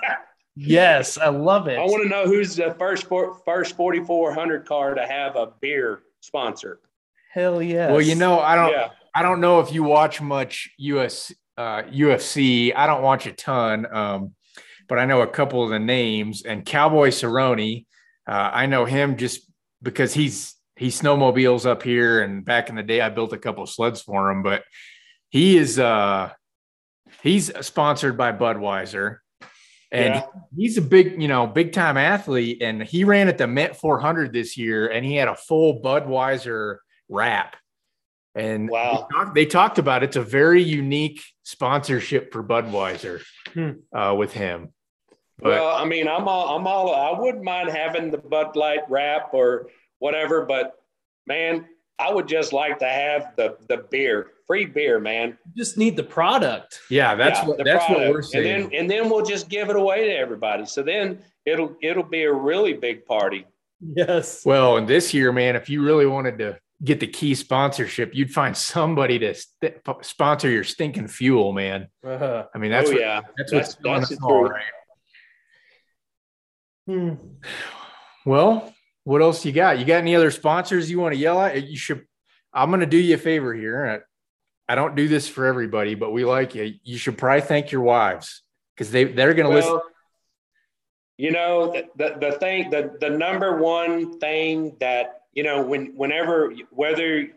[0.56, 1.78] yes, I love it.
[1.78, 6.02] I want to know who's the first four, first 4400 car to have a beer
[6.20, 6.80] sponsor.
[7.32, 7.90] Hell yeah!
[7.90, 8.88] Well, you know, I don't Yeah.
[9.14, 12.72] I don't know if you watch much US uh, UFC.
[12.74, 14.34] I don't watch a ton, um,
[14.88, 16.42] but I know a couple of the names.
[16.42, 17.86] And Cowboy Cerrone,
[18.26, 19.42] uh, I know him just
[19.82, 23.64] because he's he snowmobiles up here, and back in the day, I built a couple
[23.64, 24.42] of sleds for him.
[24.42, 24.64] But
[25.28, 26.30] he is uh,
[27.22, 29.18] he's sponsored by Budweiser,
[29.90, 30.26] and yeah.
[30.56, 32.62] he's a big, you know, big time athlete.
[32.62, 36.78] And he ran at the Mint 400 this year, and he had a full Budweiser
[37.08, 37.56] wrap.
[38.34, 43.70] And wow, they talked, they talked about it's a very unique sponsorship for Budweiser hmm.
[43.96, 44.72] uh, with him.
[45.40, 48.80] But, well, I mean, I'm all, I'm all, I wouldn't mind having the Bud Light
[48.88, 49.68] wrap or
[50.00, 50.74] whatever, but
[51.26, 51.66] man,
[51.98, 55.36] I would just like to have the the beer, free beer, man.
[55.46, 56.80] You just need the product.
[56.90, 58.06] Yeah, that's yeah, what that's product.
[58.06, 58.46] what we're saying.
[58.46, 60.64] And then and then we'll just give it away to everybody.
[60.66, 63.46] So then it'll it'll be a really big party.
[63.80, 64.44] Yes.
[64.44, 68.30] Well, and this year, man, if you really wanted to get the key sponsorship, you'd
[68.32, 71.88] find somebody to st- sponsor your stinking fuel, man.
[72.06, 72.46] Uh-huh.
[72.54, 74.62] I mean, that's oh, what, yeah, that's, that's what's that's all right.
[76.88, 77.14] Hmm.
[78.24, 78.72] Well,
[79.04, 79.78] what else you got?
[79.78, 81.68] You got any other sponsors you want to yell at?
[81.68, 82.06] You should.
[82.52, 84.06] I'm going to do you a favor here.
[84.70, 86.74] I don't do this for everybody, but we like you.
[86.82, 88.42] You should probably thank your wives
[88.74, 89.80] because they they're going to well, listen.
[91.18, 95.94] You know the, the the thing the the number one thing that you know when
[95.94, 97.28] whenever whether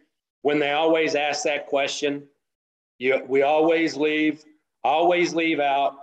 [0.43, 2.23] when they always ask that question,
[2.99, 4.45] you we always leave
[4.81, 5.95] always leave out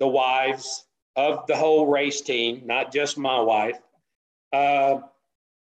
[0.00, 0.85] the wives
[1.16, 3.78] of the whole race team, not just my wife.
[4.52, 5.00] Uh,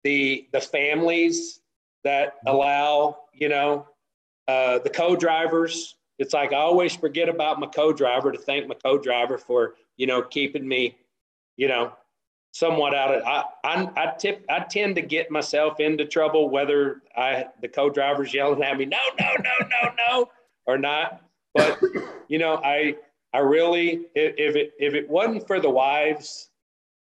[0.03, 1.61] the the families
[2.03, 3.87] that allow, you know,
[4.47, 5.95] uh, the co-drivers.
[6.19, 10.21] It's like I always forget about my co-driver to thank my co-driver for, you know,
[10.21, 10.95] keeping me,
[11.57, 11.93] you know,
[12.53, 13.23] somewhat out of.
[13.23, 18.33] I I, I tip I tend to get myself into trouble whether I the co-driver's
[18.33, 20.29] yelling at me, no, no, no, no, no,
[20.67, 21.21] or not.
[21.53, 21.81] But
[22.27, 22.95] you know, I
[23.35, 26.51] I really, if it if it wasn't for the wives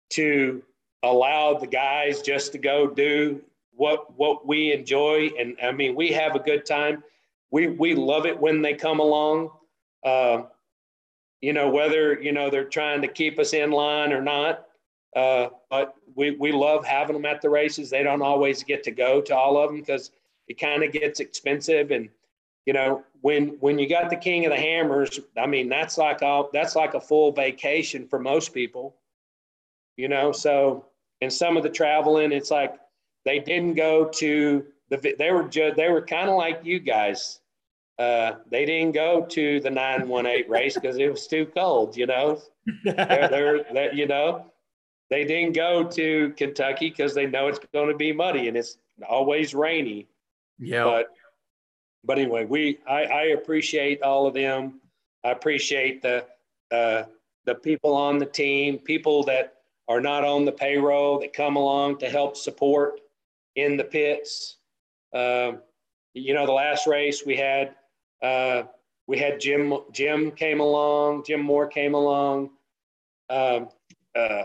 [0.09, 0.61] to
[1.01, 3.41] allow the guys just to go do
[3.71, 7.01] what what we enjoy, and I mean we have a good time.
[7.49, 9.51] We we love it when they come along.
[10.03, 10.41] Uh,
[11.39, 14.65] you know whether you know they're trying to keep us in line or not.
[15.15, 17.89] Uh, but we we love having them at the races.
[17.89, 20.11] They don't always get to go to all of them because
[20.49, 22.09] it kind of gets expensive and
[22.67, 26.21] you know when when you got the king of the hammers i mean that's like
[26.21, 28.95] a that's like a full vacation for most people
[29.97, 30.31] you know?
[30.31, 30.85] So
[31.21, 32.75] and some of the traveling it's like
[33.25, 37.41] they didn't go to the they were just they were kind of like you guys.
[37.99, 42.39] Uh, they didn't go to the 918 race because it was too cold you know?
[42.83, 42.93] They're,
[43.27, 44.45] they're, they're, you know
[45.09, 48.77] they didn't go to kentucky because they know it's going to be muddy and it's
[49.07, 50.07] always rainy.
[50.59, 50.83] Yeah.
[50.83, 51.07] But
[52.07, 54.79] but anyway, we I, I appreciate all of them.
[55.25, 56.25] I appreciate the
[56.71, 57.03] uh,
[57.45, 59.55] the people on the team, people that
[59.89, 63.01] are not on the payroll that come along to help support
[63.55, 64.57] in the pits.
[65.13, 65.53] Uh,
[66.13, 67.75] you know, the last race we had
[68.23, 68.63] uh,
[69.05, 72.51] we had Jim Jim came along, Jim Moore came along,
[73.29, 73.67] um,
[74.15, 74.43] uh,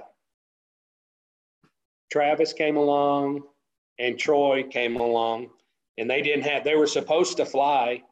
[2.11, 3.43] Travis came along,
[4.01, 5.51] and Troy came along
[6.03, 8.03] and they didn't have they were supposed to fly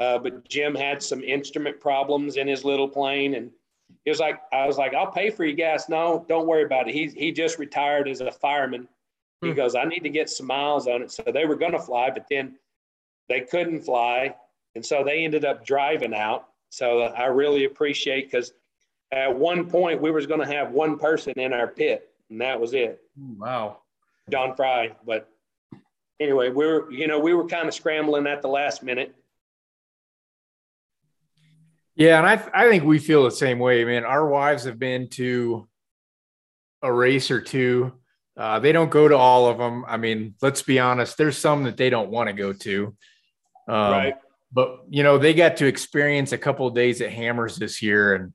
[0.00, 3.50] uh, but jim had some instrument problems in his little plane and
[4.04, 5.88] he was like i was like i'll pay for your gas.
[5.88, 6.94] No don't worry about it.
[6.94, 8.88] He, he just retired as a fireman.
[9.42, 9.56] He hmm.
[9.56, 11.12] goes i need to get some miles on it.
[11.12, 12.56] So they were going to fly but then
[13.28, 14.34] they couldn't fly
[14.74, 16.48] and so they ended up driving out.
[16.70, 18.54] So i really appreciate because
[19.12, 22.58] at one point we was going to have one person in our pit and that
[22.58, 23.02] was it.
[23.38, 23.82] Wow.
[24.30, 25.28] Don fry but
[26.24, 29.14] anyway, we were, you know, we were kind of scrambling at the last minute.
[31.94, 34.04] Yeah, and I I think we feel the same way, man.
[34.04, 35.68] Our wives have been to
[36.82, 37.92] a race or two.
[38.36, 39.84] Uh, they don't go to all of them.
[39.86, 41.16] I mean, let's be honest.
[41.16, 42.96] There's some that they don't want to go to.
[43.68, 44.14] Um, right.
[44.52, 48.14] But you know, they got to experience a couple of days at Hammers this year,
[48.14, 48.32] and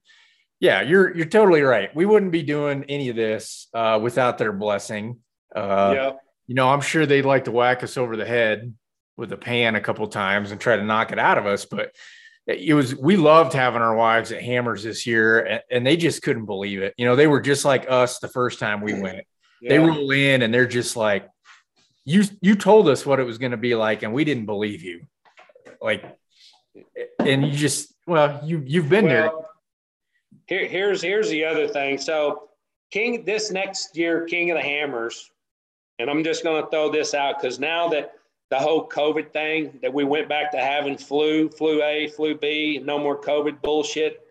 [0.62, 1.94] yeah, you're you're totally right.
[1.94, 5.20] We wouldn't be doing any of this uh, without their blessing.
[5.54, 6.12] Uh, yeah
[6.50, 8.74] you know, I'm sure they'd like to whack us over the head
[9.16, 11.66] with a pan a couple times and try to knock it out of us.
[11.66, 11.92] But
[12.48, 16.24] it was, we loved having our wives at Hammers this year and, and they just
[16.24, 16.96] couldn't believe it.
[16.98, 19.28] You know, they were just like us the first time we went.
[19.62, 19.70] Yeah.
[19.70, 21.30] They roll in and they're just like,
[22.04, 24.82] you, you told us what it was going to be like and we didn't believe
[24.82, 25.02] you.
[25.80, 26.04] Like,
[27.20, 29.46] and you just, well, you, you've been well,
[30.48, 30.62] there.
[30.62, 32.00] Here, here's, here's the other thing.
[32.00, 32.50] So,
[32.90, 35.30] King, this next year, King of the Hammers,
[36.00, 38.14] and I'm just going to throw this out because now that
[38.50, 42.82] the whole COVID thing that we went back to having flu, flu A, flu B,
[42.84, 44.22] no more COVID bullshit.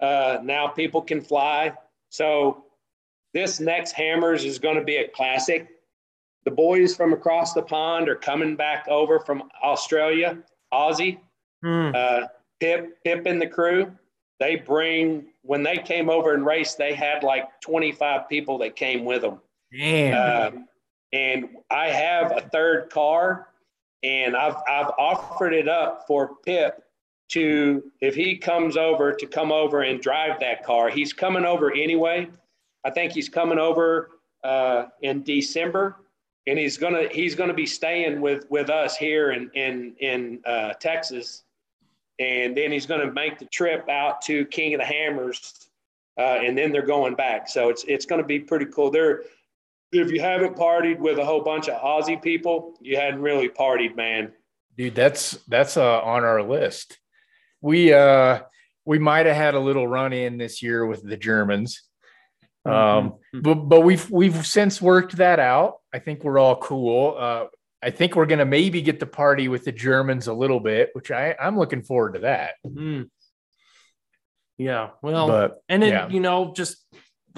[0.00, 1.72] Uh, now people can fly.
[2.10, 2.64] So
[3.32, 5.68] this next Hammers is going to be a classic.
[6.44, 10.38] the boys from across the pond are coming back over from Australia,
[10.72, 11.18] Aussie.
[11.62, 11.90] Hmm.
[11.94, 12.20] Uh,
[12.60, 13.92] Pip, Pip and the crew,
[14.40, 19.04] they bring when they came over and raced, they had like 25 people that came
[19.04, 19.40] with them.
[19.72, 20.54] Damn.
[20.56, 20.60] Uh,
[21.12, 23.48] and I have a third car,
[24.02, 26.82] and I've I've offered it up for Pip
[27.30, 30.88] to if he comes over to come over and drive that car.
[30.88, 32.28] He's coming over anyway.
[32.84, 34.10] I think he's coming over
[34.44, 35.96] uh, in December,
[36.46, 40.74] and he's gonna he's gonna be staying with with us here in in in uh,
[40.74, 41.44] Texas,
[42.18, 45.68] and then he's gonna make the trip out to King of the Hammers,
[46.18, 47.48] uh, and then they're going back.
[47.48, 48.90] So it's it's gonna be pretty cool.
[48.90, 49.22] They're
[49.92, 53.96] if you haven't partied with a whole bunch of Aussie people, you hadn't really partied,
[53.96, 54.32] man.
[54.76, 56.98] Dude, that's that's uh, on our list.
[57.60, 58.40] We uh
[58.84, 61.82] we might have had a little run in this year with the Germans.
[62.64, 63.40] Um, mm-hmm.
[63.40, 65.76] but but we've we've since worked that out.
[65.92, 67.16] I think we're all cool.
[67.18, 67.46] Uh,
[67.82, 71.10] I think we're gonna maybe get the party with the Germans a little bit, which
[71.10, 72.54] I I'm looking forward to that.
[72.66, 73.10] Mm.
[74.58, 76.08] Yeah, well, but, and then yeah.
[76.08, 76.84] you know, just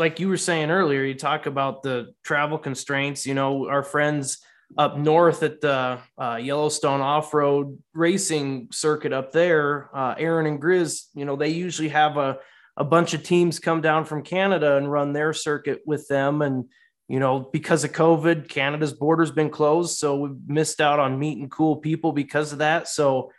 [0.01, 3.27] like you were saying earlier, you talk about the travel constraints.
[3.27, 4.39] You know, our friends
[4.79, 10.61] up north at the uh, Yellowstone off road racing circuit up there, uh, Aaron and
[10.61, 12.39] Grizz, you know, they usually have a,
[12.77, 16.41] a bunch of teams come down from Canada and run their circuit with them.
[16.41, 16.67] And,
[17.09, 19.99] you know, because of COVID, Canada's border's been closed.
[19.99, 22.89] So we've missed out on meeting cool people because of that.
[22.89, 23.33] So,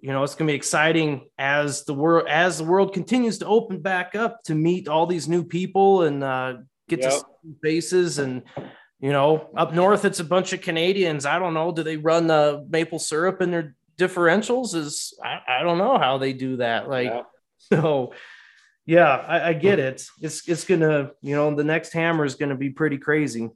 [0.00, 3.46] you know, it's going to be exciting as the world, as the world continues to
[3.46, 6.54] open back up to meet all these new people and uh,
[6.88, 7.12] get yep.
[7.12, 7.24] to
[7.62, 8.42] faces and,
[9.00, 11.26] you know, up north, it's a bunch of Canadians.
[11.26, 11.72] I don't know.
[11.72, 14.74] Do they run the maple syrup in their differentials?
[14.74, 16.88] Is I, I don't know how they do that.
[16.88, 17.22] Like, yeah.
[17.58, 18.12] so
[18.86, 20.02] yeah, I, I, get it.
[20.20, 23.50] It's it's gonna, you know, the next hammer is gonna be pretty crazy.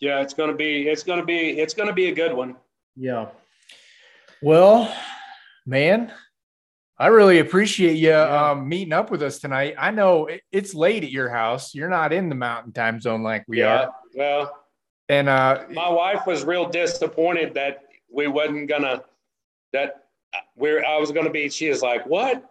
[0.00, 2.56] Yeah, it's gonna be, it's gonna be, it's gonna be a good one.
[2.96, 3.26] Yeah.
[4.40, 4.94] Well,
[5.68, 6.10] man,
[6.98, 8.50] I really appreciate you yeah.
[8.50, 9.74] um, meeting up with us tonight.
[9.78, 11.74] I know it's late at your house.
[11.74, 13.94] You're not in the mountain time zone like we yeah, are.
[14.14, 14.64] Well,
[15.08, 19.04] and uh, my wife was real disappointed that we wasn't gonna
[19.72, 20.06] that
[20.56, 21.48] we're I was gonna be.
[21.50, 22.44] She was like, "What?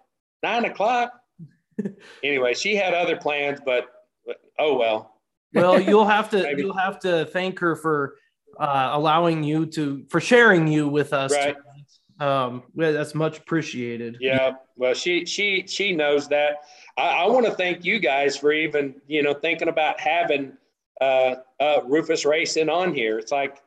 [0.44, 1.12] Nine o'clock?"
[2.24, 3.88] anyway, she had other plans, but,
[4.26, 5.20] but oh well.
[5.54, 8.16] Well, you'll have to you'll have to thank her for
[8.58, 11.34] uh, allowing you to for sharing you with us.
[11.34, 11.56] Right.
[12.20, 14.18] Um, yeah, that's much appreciated.
[14.20, 14.54] Yeah.
[14.76, 16.58] Well, she she she knows that.
[16.98, 20.54] I, I want to thank you guys for even you know thinking about having
[21.00, 23.20] uh, uh, Rufus Racing on here.
[23.20, 23.62] It's like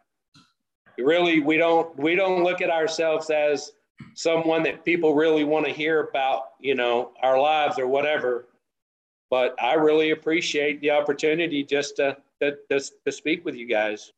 [0.98, 3.72] really we don't we don't look at ourselves as
[4.14, 8.46] someone that people really want to hear about you know our lives or whatever.
[9.30, 14.12] But I really appreciate the opportunity just to to, to, to speak with you guys.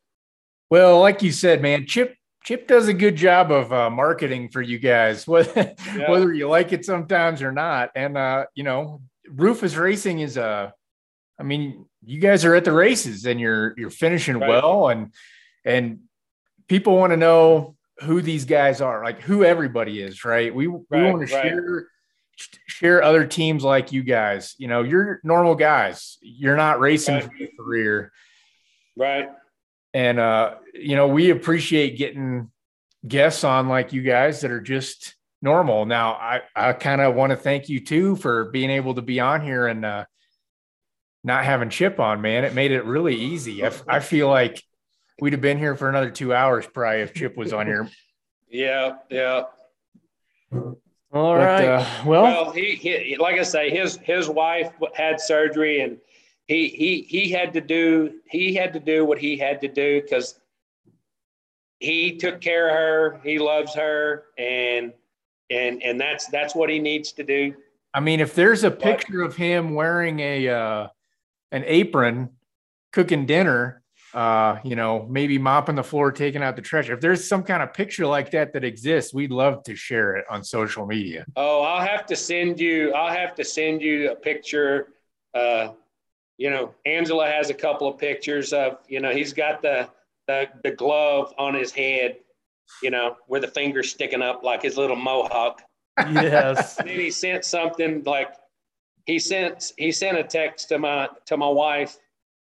[0.70, 4.60] Well, like you said, man, Chip Chip does a good job of uh, marketing for
[4.60, 6.10] you guys, whether, yeah.
[6.10, 7.90] whether you like it sometimes or not.
[7.94, 10.70] And uh, you know, Rufus Racing is a, uh,
[11.44, 14.48] mean, you guys are at the races and you're you're finishing right.
[14.48, 15.12] well, and
[15.64, 16.00] and
[16.68, 20.54] people want to know who these guys are, like who everybody is, right?
[20.54, 21.44] We right, we want to right.
[21.44, 21.86] share
[22.66, 24.54] share other teams like you guys.
[24.58, 26.18] You know, you're normal guys.
[26.20, 28.12] You're not racing for your career,
[28.96, 29.28] right?
[29.94, 32.50] And uh, you know, we appreciate getting
[33.06, 35.86] guests on like you guys that are just normal.
[35.86, 39.20] Now, I I kind of want to thank you too for being able to be
[39.20, 40.04] on here and uh,
[41.24, 42.44] not having Chip on, man.
[42.44, 43.64] It made it really easy.
[43.64, 44.62] I, I feel like
[45.20, 47.88] we'd have been here for another two hours probably if Chip was on here.
[48.50, 49.44] yeah, yeah.
[50.52, 50.78] All
[51.12, 51.68] but, right.
[51.68, 55.98] Uh, well, well he, he, like I say, his his wife had surgery and
[56.52, 60.02] he he he had to do he had to do what he had to do
[60.02, 60.38] because
[61.78, 64.92] he took care of her he loves her and
[65.50, 67.54] and and that's that's what he needs to do.
[67.94, 70.88] I mean if there's a picture of him wearing a uh
[71.52, 72.30] an apron
[72.92, 77.26] cooking dinner uh you know maybe mopping the floor taking out the trash if there's
[77.26, 80.84] some kind of picture like that that exists we'd love to share it on social
[80.86, 81.24] media.
[81.34, 84.88] Oh i'll have to send you i'll have to send you a picture
[85.34, 85.68] uh
[86.38, 89.88] you know, Angela has a couple of pictures of, you know, he's got the,
[90.26, 92.16] the, the glove on his head,
[92.82, 95.62] you know, where the finger's sticking up like his little mohawk.
[95.98, 96.76] Yes.
[96.80, 98.34] and then he sent something like
[99.06, 101.98] he sent he sent a text to my to my wife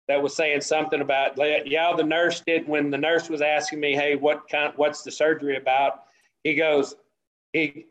[0.07, 3.95] that was saying something about yeah the nurse did when the nurse was asking me
[3.95, 6.03] hey what kind what's the surgery about
[6.43, 6.95] he goes
[7.53, 7.85] he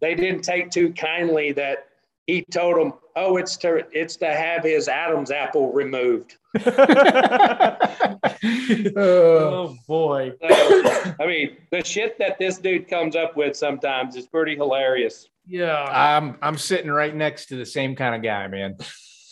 [0.00, 1.88] they didn't take too kindly that
[2.26, 7.76] he told him, "Oh, it's to it's to have his Adam's apple removed." Uh,
[8.96, 10.32] oh boy.
[10.40, 15.28] So, I mean, the shit that this dude comes up with sometimes is pretty hilarious.
[15.46, 15.84] Yeah.
[15.84, 18.76] I'm I'm sitting right next to the same kind of guy, man.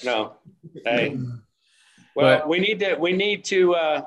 [0.05, 0.35] No,
[0.85, 1.17] hey,
[2.17, 3.75] well, But- we need to we need to.
[3.75, 4.03] uh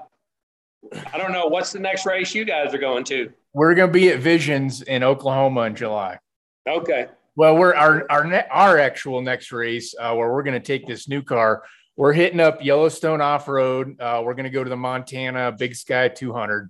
[1.12, 3.32] I don't know what's the next race you guys are going to.
[3.54, 6.20] We're gonna be at Visions in Oklahoma in July.
[6.68, 10.66] Okay, Well, we're our our ne- our actual next race uh, where we're going to
[10.66, 11.64] take this new car.
[11.98, 14.00] We're hitting up Yellowstone off road.
[14.00, 16.70] Uh, we're going to go to the Montana Big Sky 200.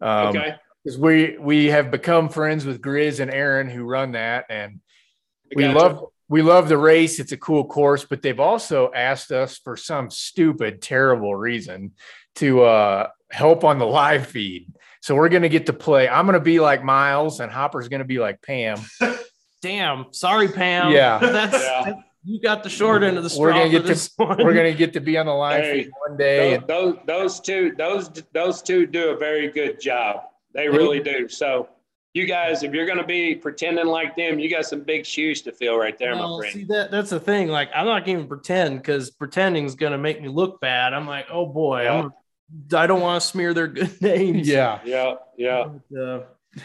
[0.00, 0.54] Um, okay,
[0.84, 4.80] because we we have become friends with Grizz and Aaron who run that, and
[5.54, 7.18] we love we love the race.
[7.18, 11.92] It's a cool course, but they've also asked us for some stupid, terrible reason
[12.36, 14.72] to uh, help on the live feed.
[15.00, 16.08] So we're going to get to play.
[16.08, 18.78] I'm going to be like Miles, and Hopper's going to be like Pam.
[19.66, 20.06] Damn.
[20.12, 20.92] Sorry, Pam.
[20.92, 21.18] Yeah.
[21.22, 21.82] That's Yeah.
[21.86, 21.96] that-
[22.28, 23.44] you got the short end of the straw.
[23.44, 24.38] We're gonna for get to- one.
[24.44, 26.56] We're going to get to be on the live Hey, feed one day.
[26.56, 30.22] those, those those two those those two do a very good job.
[30.54, 31.28] They really do.
[31.28, 31.68] So.
[32.14, 35.42] You guys, if you're going to be pretending like them, you got some big shoes
[35.42, 36.54] to fill right there, Well, my friend.
[36.54, 37.48] see that that's the thing.
[37.48, 40.94] Like I'm not going to pretend because pretending is going to make me look bad.
[40.94, 42.14] I'm like, oh boy, I'm,
[42.74, 44.48] I don't want to smear their good names.
[44.48, 44.80] Yeah.
[44.86, 45.64] Yeah, yeah.
[45.90, 46.20] But, uh,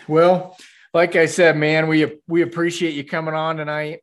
[0.08, 0.56] Well,
[0.94, 4.02] like I said, man, we we appreciate you coming on tonight.